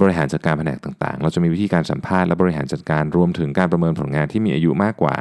[0.02, 5.16] บริหารจัดการแผนกต่างๆ เราจะมีวิธีการสัมภาษณ์และบริหารจัดการรวมถึงการประเมินผลงานที่มีอายุมากกว่า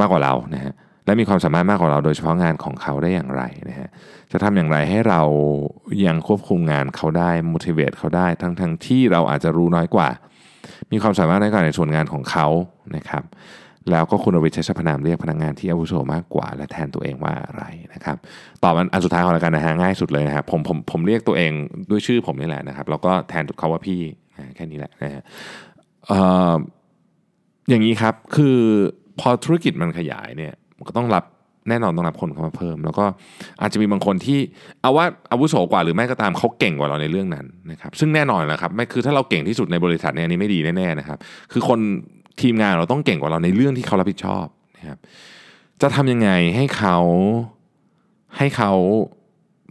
[0.00, 0.74] มากกว่าเรานะฮะ
[1.06, 3.88] และมีความสามารถมากกว่าเราโดยเฉพาะงานของเขาได้อย่างไรนะฮะ
[4.32, 5.22] จะทำอย่างไรให้เรา
[6.06, 10.08] ยังควบคุมงานเขาได้ motivate เขาได้ทั้งทั้งที่เราอาจจะรู้น้อยกว่า
[10.92, 12.46] มีความสามารถในกว่าในส่วนงานของเขา
[12.96, 13.22] นะครับ
[13.90, 17.64] แล้วก็คุณวิทย์ใช้สรรพนามเรียกพนักงานที่อาวุโสมากกว่า และแทนตัวเองว่าอะไร
[17.94, 18.16] นะครับ
[18.62, 21.52] ตอบอันสุดท้ายของรายการนะฮะง่ายสุดเลยนะครับผมผมผมเรียกตัวเอง
[21.90, 23.98] ด้วยชื่อผมนี่แหละนะครับแล้วก็แทนเขาว่าพี่
[24.54, 25.22] แค่นี้แหละนะฮะ
[27.68, 28.56] อย่างนี้ครับคือ
[29.20, 30.54] พอธุรกิจมันขยายเนี่ย
[30.88, 31.24] ก็ต้องรับ
[31.68, 33.04] แน่นอนต้องรับคนเข้ามาเพิ่ม แล้วก็
[33.60, 34.38] อาจจะมีบางคนที่
[34.82, 41.18] เอาว่าอาวุโสกว่าหรือไม่ก็ตามเขาเก่งกว่าเราในเรื่องนั้นนะครับซึ่งแน่นอนนะครับไม่คือถ้าเราเก่งที่สุดในบริษัทเนี่ยอันนี้ไม่ดีแน่ๆนะครับ
[41.52, 41.80] คือคน
[42.40, 44.98] ทีมงานเราต้องเก่งกว่าเราในเรื่องที่เขารับผิดชอบนะครับ
[45.82, 46.96] จะทำยังไงให้เขา
[48.38, 48.72] ให้เขา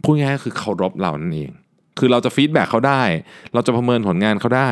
[0.04, 1.50] พูดง่ายๆคือเคารพเรานั่นเอง
[1.98, 3.02] คือเราจะฟีดแบ็กเขาได้
[3.54, 4.70] เราจะประเมินผลงานเขาได้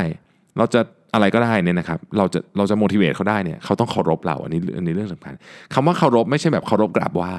[0.59, 0.81] เราจะ
[1.15, 5.35] อะไรก็ได้เนี่ยนะครับ เราจะเราจะ motivate เขาได้เนี่ยเขาต้องเคารพเราอันนี้อันนี้เรื่องสำคัญ
[5.75, 7.35] คำว่าเคารพไม่ใช่แบบเคารพกราบไหว้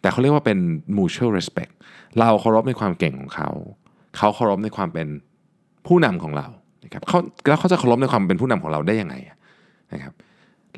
[0.00, 0.58] แต่เขาเรียกว่าเป็น
[0.96, 1.72] mutual respect
[2.18, 3.50] เราเคารพในความเก่งของเขา
[4.16, 5.06] เขาเคารพในความเป็น
[5.86, 6.48] ผู้นำของเรา
[6.84, 7.18] นะครับเขา
[7.48, 9.14] แล้วเขาจะเคารพในความเป็นผู้นำของเราได้ยังไง
[9.92, 10.14] นะครับ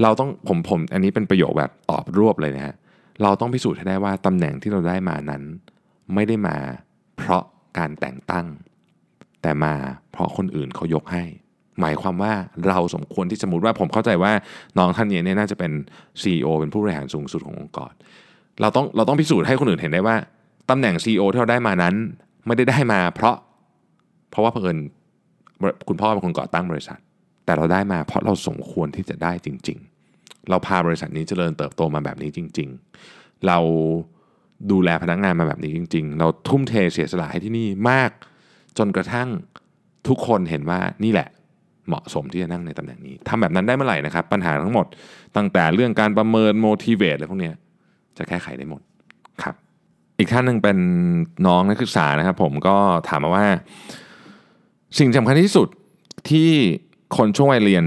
[0.02, 2.74] เราต้องผมผมอันนี้เป็นประโยคแบบตอบรวบเลยนะฮะ
[3.22, 5.42] เราต้องพิสูจน์ให้ได้ว่าตำแหน่งที่เราได้มานั้น
[6.14, 6.56] ไม่ได้มา
[7.16, 7.42] เพราะ
[7.78, 8.46] การแต่งตั้ง
[9.42, 9.74] แต่มา
[10.12, 11.24] เพราะคนอื่นเขายกให้
[11.80, 12.32] หมายความว่า
[12.68, 14.32] เราสมควรที่สมมติว่าผมเข้าใจว่า
[14.78, 15.72] น้องท่านนี้เนี่ยน่าจะเป็น
[16.22, 17.92] CEO เป็นผู้บริหารสูงสุดขององค์กร
[18.61, 20.16] เราต้องเราต้องพิสูจน์ให้คนอื่นเห็นได้ว่า
[20.70, 21.94] ตำแหน่ง CEO ที่เราได้มานั้น
[22.46, 23.36] ไม่ได้ได้มาเพราะ
[24.30, 24.76] เพราะว่าเพิ่อน
[25.88, 26.98] คุณพ่อเป็นคนก่อตั้งบริษัท
[27.49, 29.78] แต่เราได้มาเพราะเราสมควรที่จะได้จริง
[30.12, 32.68] ๆ เราพาบริษัทนี้เจริญเติบโตมาแบบนี้จริง
[33.07, 33.59] ๆ เรา
[34.70, 38.11] ดูแลพนักงานมาแบบนี้จริง ๆ เราทุ่มเทเสียสละให้ที่นี่มาก
[38.78, 39.28] จนกระทั่ง
[40.09, 41.28] ทุกคนเห็นว่านี่แหละ
[41.88, 44.86] เหมาะสมที่จะนั่งในตำแหน่งนี้ทำแบบนั้นได้เมื่อไหร่นะครับ ปัญหาทั้งหมด
[45.36, 47.51] ตั้งแต่เรื่องการประเมิน motivate อะไรพวกนี้
[48.18, 48.80] จะแก้ไขได้หมด
[49.42, 49.55] ครับ
[50.18, 50.78] อีกท่านหนึ่งเป็น
[51.46, 52.76] น้องนักศึกษานะครับ ผมก็
[53.09, 53.46] ถามมาว่า
[54.99, 55.68] สิ่งสำคัญที่สุด
[56.30, 56.51] ที่
[57.16, 57.84] คนช่วงวัยเรียน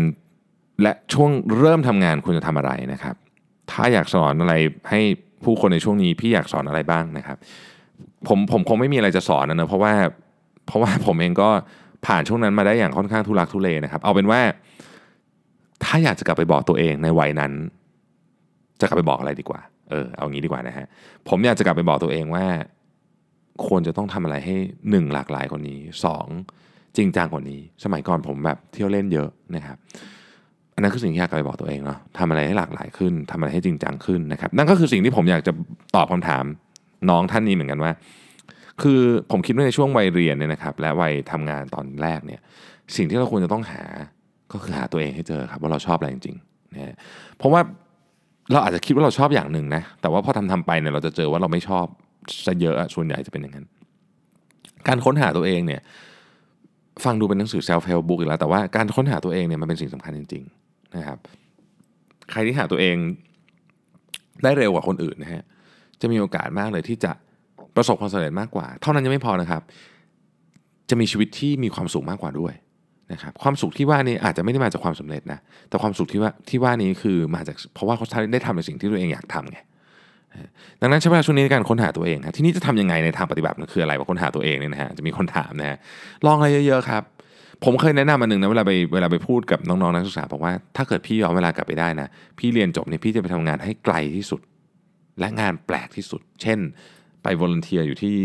[0.81, 3.15] และช่วงเริ่มทำงานควรจะทำอะไรนะครับ
[3.71, 4.53] ถ้าอยากสอนอะไร
[4.89, 5.01] ให้
[5.43, 7.37] ผู้คนในช่วงนี้พี่อยากสอนอะไรบ้างนะครับ
[8.27, 9.93] ผมผมคงไม่มีอะไรจะสอนนะเนะเพราะว่า
[10.65, 11.49] เพราะว่าผมเองก็
[12.05, 14.41] ผ่านช่วงนั้นมาได้อย่างค่อนข้างทุลักทุเลนะครับ เอาเป็นว่า
[15.83, 17.51] ถ้าอยากจะกลับไปบอกตัวเองในวัยนั้น
[18.81, 20.87] จะกลับไปบอกอะไรดีกว่า เออเอางี้ดีกว่านะฮะ
[21.27, 22.45] ผมอยากจะกลับไปบอกตัวเองว่า
[23.67, 24.55] ควรจะต้องทำอะไรให้
[24.89, 26.27] หนึ่งหลากหลายกว่านี้สอง
[26.97, 29.77] จริงจังกว่านี้ สมัยก่อนผมแบบเที่ยวเล่นเยอะนะครับ
[30.73, 35.51] อันนั้นคือสิ่งที่อยากไปบอกตัวเองเนาะทำอะไรให้หลากหลายขึ้นทำอะไรให้จริงจังขึ้นนะครับ นั่นก็คือสิ่งที่ผมอยากจะ
[35.95, 36.43] ตอบคำถาม
[37.09, 37.91] น้องท่านนี้เหมือนกันว่า
[38.81, 38.99] คือ
[39.31, 42.39] ผมคิดว่าในช่วงวัยเรียนเนี่ยนะครับ และวัยทำงานตอนแรกเนี่ย
[42.95, 43.83] สิ่งที่เราควรจะต้องหา
[44.51, 46.95] ก็คือหาตัวเองให้เจอครับว่าเราชอบอะไรจริงๆนะ
[47.37, 47.61] เพราะว่า
[48.51, 51.85] เราอาจจะคิดว่าเราชอบอย่างหนึ่งนะแต่ว่าพอทำทำไปเนี่ยเราจะเจอว่าเราไม่ชอบ
[52.45, 53.65] ซะเยอะส่วนใหญ่จะเป็นอย่างนั้น
[54.87, 55.81] การค้นหาตัวเองเนี่ย
[57.05, 61.17] ฟังดูเป็นหนังสือ self help book อีกแล้ว แต่ว่าการค้นหาตัวเองเนี่ยมันเป็นสิ่งสำคัญจริง ๆ นะครับ
[62.31, 62.95] ใครที่หาตัวเอง
[64.43, 65.43] ได้เร็วกว่าคนอื่นนะฮะ
[66.01, 67.11] จะมีโอกาสมากเลยที่จะ
[67.75, 69.61] ประสบความสำเร็จมากกว่า เท่านั้นยังไม่พอนะครับ
[70.89, 72.53] จะมีชีวิตที่มีความสุขมากกว่าด้วย
[73.13, 75.39] นะครับความสุขที่ว่านี้อาจจะไม่ได้มาจากความสำเร็จนะ
[75.69, 79.59] แต่ความสุขที่ว่าที่ว่านี้คือมาจากเพราะว่าเขาได้ทำในสิ่งที่ตัวเองอยากทำไง
[80.81, 85.77] ดังนั้นใช้เวลาช่วงนี้ในการค้นหาตัวเองนะที่นี่จะทำยังไงในทางปฏิบัติมันคืออะไรว่าค้นหาตัวเองเนี่ยนะฮะจะมีคนถามนะฮะ
[86.25, 87.03] ลองอะไรเยอะๆครับ
[87.63, 92.07] ผมเคยแนะนำมาหนึ่งนะเวลาไปเวลาไปพูดกับน้องๆนักศึกษาบอกว่าถ้าเกิดพี่ย้อนเวลากลับไปได้นะ
[92.39, 94.41] พี่เรียนจบเนี่ยพี่จะไปทำงานให้ไกลที่สุด
[95.19, 96.59] และงานแปลกที่สุด เช่น
[97.23, 98.17] ไปวอร์เนเทียอยู่ที่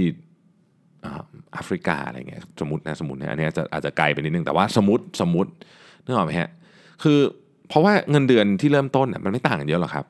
[1.53, 5.51] แอฟริกาอะไรเงี้ยสมมตินะสมมตินะอันนี้อาจจะอาจจะไกลไปนิดนึงแต่ว่าสมมติสมมติ
[6.05, 6.51] นึกออกไหมฮะ
[7.03, 7.19] คือ
[7.69, 10.05] เพราะว่าเงินเดือนที่เริ่มต้นมันไม่ต่างกันเยอะหรอกครับ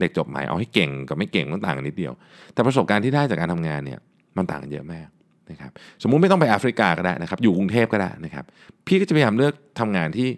[0.00, 2.12] เด็กจบใหม่เอาให้เก่งกับไม่เก่งมันต่างกันนิดเดียว
[2.54, 3.98] แต่ประสบการณ์ที่ได้จากการทำงานเนี่ย
[4.36, 5.08] มันต่างกันเยอะมาก
[5.50, 5.70] นะครับ
[6.02, 8.44] สมมุติไม่ต้องไปแอฟริกาก็ได้นะครับ อยู่กรุงเทพก็ได้นะครับ
[8.86, 10.28] พี่ก็จะพยายามเลือกทำงานที่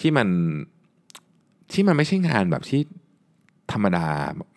[0.00, 0.28] ที่มัน
[1.72, 2.80] ที่มันไม่ใช่งานแบบที่
[3.72, 4.06] ธรรมดา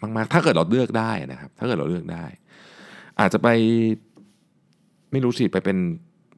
[0.01, 2.25] มากๆ ถ้าเกิดเราเลือกได้นะครับ ถ้าเกิดเราเลือกได้
[3.19, 3.47] อาจจะไป
[5.11, 5.77] ไม่รู้สิไปเป็น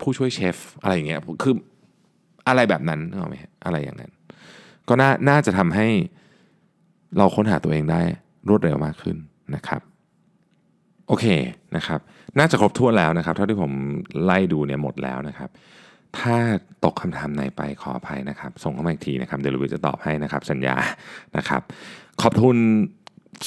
[0.01, 1.53] ผู้ช่วยเชฟอะไรอย่างเงี้ยคือ
[2.47, 4.11] อะไรแบบนั้นนึกออกไหมอะไรอย่างนั้น
[4.87, 5.87] ก็น่าน่าจะทำให้
[7.17, 8.01] เราค้นหาตัวเองได้
[8.47, 9.17] รวดเร็วมากขึ้น
[9.55, 9.81] นะครับ
[11.07, 11.25] โอเค
[11.75, 11.99] นะครับ
[12.37, 13.71] น่าจะครบถ้วนแล้วนะครับ เท่าที่ผม
[14.23, 15.49] ไล่ดูเนี่ยหมดแล้วนะครับ
[16.19, 16.35] ถ้า
[16.85, 20.75] ตกคำถามไหนไปขออภัยนะครับ ส่งเข้ามาอีกทีนะครับเดี๋ยวเรจะตอบให้นะครับสัญญา
[21.37, 21.61] นะครับ
[22.21, 22.57] ขอบคุณ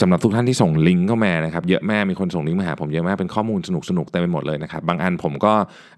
[0.00, 5.52] สำหรับทุกท่านที่ส่งลิงก์เข้ามานะครับเยอะมากมีคนส่งลิงก์มาหาผมเยอะมากเป็นข้อมูลสนุกสนุกเต็มไปหมดเลยนะครับบางอันผมก็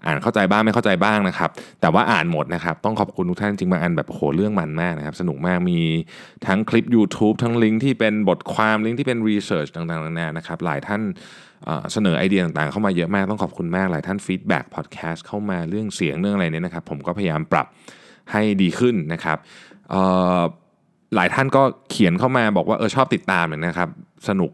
[0.05, 1.49] อ่านเข้าใจบ้างไม่เข้าใจบ้างนะครับ
[1.81, 5.79] แต่ว่าอ่านหมดนะครับต้องขอบคุณทุกท่านจริงบางอันแบบโหเรื่องมันมากนะครับสนุกมากมี
[6.47, 11.01] ทั้งคลิป YouTube ทั้งลิงก์ที่เป็นบทความลิงก์ที่เป็น research ต่างๆนานานะครับหลายท่าน
[11.93, 17.67] เสนอไอเดียต่างๆ เข้ามาเยอะมากต้องขอบคุณมากหลายท่าน feedback พอดแคสต์เข้ามาเรื่องเสียงเรื่องอะไรเนี่ยนะครับผมก็พยายามปรับ
[18.31, 19.37] ให้ดีขึ้นนะครับ
[21.15, 21.61] หลายท่านก็
[21.91, 23.89] เขียนเข้ามาบอกว่าเออชอบติดตามนะครับ
[24.29, 24.51] สนุก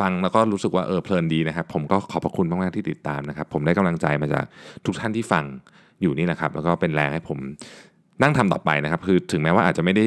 [0.00, 4.44] ฟังแล้วก็รู้สึกว่าเออเพลินดีนะครับ ผมก็ขอบพระคุณมากๆที่ติดตามนะครับ ผมได้กำลังใจมาจาก
[4.86, 5.44] ทุกท่านที่ฟัง
[6.02, 7.38] อยู่นี่นะครับ แล้วก็เป็นแรงให้ผม
[8.22, 10.04] นั่งทำต่อไปนะครับ คือถึงแม้ว่าอาจจะไม่ได้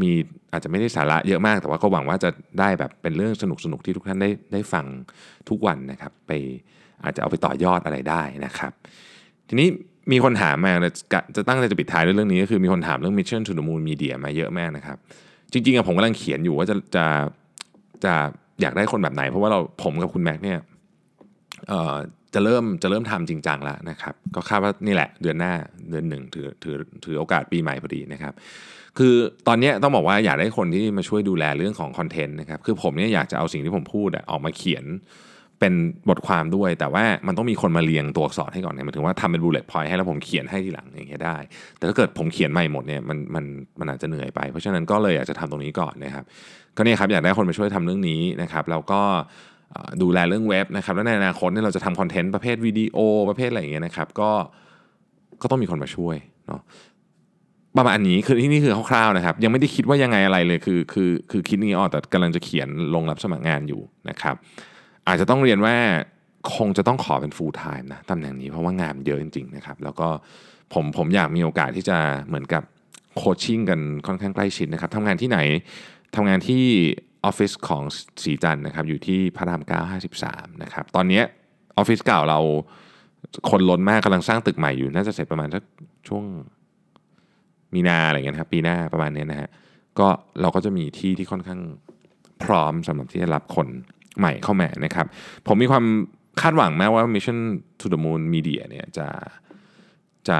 [0.00, 0.10] มี
[0.52, 4.86] อาจจะไม่ได้สาระเยอะมาก แต่ว่าก็หวังว่าจะได้แบบเป็นเรื่องสนุกสนุกที่ทุกท่านได้ได้ฟัง
[5.48, 6.32] ทุกวันนะครับ ไป
[7.04, 8.72] อาจจะเอาไปต่อยอดอะไรได้นะครับ
[9.48, 9.68] ทีนี้
[10.12, 10.72] มีคนถามมา
[11.36, 14.96] จะตั้งใจจะปิดท้ายด้วยเรื่องนี้ก็คือมีคนถามเรื่อง Mission to the Moon Media มาเยอะมากนะครับ
[15.52, 17.04] จริงๆผมกำลังเขียนอยู่ว่าจะจะ
[18.04, 18.14] จะ
[18.60, 20.58] อยากได้คนแบบไหน เพราะว่าเราผมกับคุณแม็กเนี่ย
[22.34, 25.52] จะเริ่มจะเริ่มทำจริงจังแล้วนะครับ ก็คาดว่านี่แหละเดือนหน้า
[25.90, 26.74] เดือนหนึ่งถือถือ
[27.04, 28.32] ถือโอกาสปีใหม่พอดีนะครับ
[28.98, 29.14] คือ
[29.48, 34.84] ตอนนี้ต้องบอกว่าอยากได้คนที่มาช่วยดูแลเรื่องของคอนเทนต์นะครับ คือผมเนี่ยอยากจะเอาสิ่งที่ผมพูดออกมาเขียน
[35.60, 35.74] เป็น
[36.08, 41.36] บทความด้วย แต่ว่ามันต้องมีคนมาเรียงตัวอักษรให้ก่อนเนี่ยหมายถึงว่าทำเป็นบูเลต์พอยต์ให้แล้วผมเขียนให้ทีหลังอย่างเงี้ยได้
[41.76, 43.44] แต่ถ้าเกิดผมเขียนใหม่หมดเนี่ยมันมัน
[43.80, 46.24] มันอาจจะเหนื่อยไป เพราะฉะนั้นก็เลยอยากจะทำตรงนี้ก่อนนะครับ
[46.76, 49.00] ก็เนี่ยครับอยากได้คนมาช่วยทำเรื่องนี้นะครับแล้วก็
[50.02, 52.98] ดูแลเรื่องเว็บนะครับแล้วในอนาคตเนี่ยเราจะทำคอนเทนต์ประเภทวิดีโอ
[53.28, 54.30] ประเภทอะไรอย่างเงี้ยนะครับก็
[55.42, 56.60] ก็ต้องมีคนมาช่วยเนาะ
[57.76, 63.80] ประมาณนี้คือที่นี่คือคร่าวๆนะครับ ยังไม่ได้คิดว่ายังไงอะไรเลยคือคือคือคิดนี้ออกแต่กำลังจะเขียนลงรับสมัครงานอยู่
[64.10, 64.34] นะครับ
[65.10, 65.76] อาจจะต้องเรียนว่า
[66.54, 70.08] คงจะต้องขอเป็น full time นะตำแหน่งนี้เพราะว่างานเยอะจริงๆนะครับแล้วก็
[70.74, 71.98] ผมผมอยากมีโอกาสที่จะ
[72.28, 72.62] เหมือนกับ
[73.16, 75.38] โคชชิ่งกันค่อนข้างใกล้ชิดนะครับทำงานที่ไหน
[76.16, 76.62] ทำงานที่
[77.24, 77.82] ออฟฟิศของ
[78.22, 79.92] สีจันนะครับอยู่ที่พระราม9
[80.22, 81.22] 53นะครับตอนนี้
[81.76, 82.38] ออฟฟิศเก่าเรา
[83.50, 85.62] คนล้นมากกำลังสร้างตึกใหม่อยู่น่าจะเสร็จประมาณสัก
[86.08, 86.24] ช่วง
[87.74, 89.48] มีนาอะไรเงี้ยครับปีหน้าประมาณนี้นะฮะ
[89.98, 90.08] ก็
[90.40, 91.60] เราก็จะมีที่ที่ค่อนข้าง
[92.44, 93.68] พร้อมสำหรับที่จะรับคน
[94.18, 95.06] ใหม่เข้ามานะครับ
[95.46, 95.84] ผมมีความ
[96.40, 97.38] คาดหวังแม้ว่า Mission
[97.80, 99.06] to the Moon Media เนี่ยจะ
[100.28, 100.38] จะ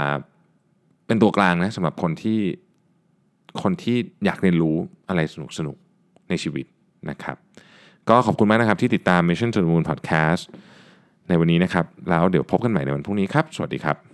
[1.06, 2.38] เป็นตัวกลางนะสำหรับคนที่
[3.62, 4.76] คนที่อยากเรียนรู้
[5.08, 5.76] อะไรสนุกสนุก
[6.28, 6.66] ในชีวิต
[7.10, 7.36] นะครับ
[8.08, 10.42] ก็ขอบคุณมากนะครับที่ติดตาม Mission to the Moon Podcast
[11.28, 14.09] ในวันนี้นะครับ แล้วเดี๋ยวพบกันใหม่ในวันพรุ่งนี้ครับ สวัสดีครับ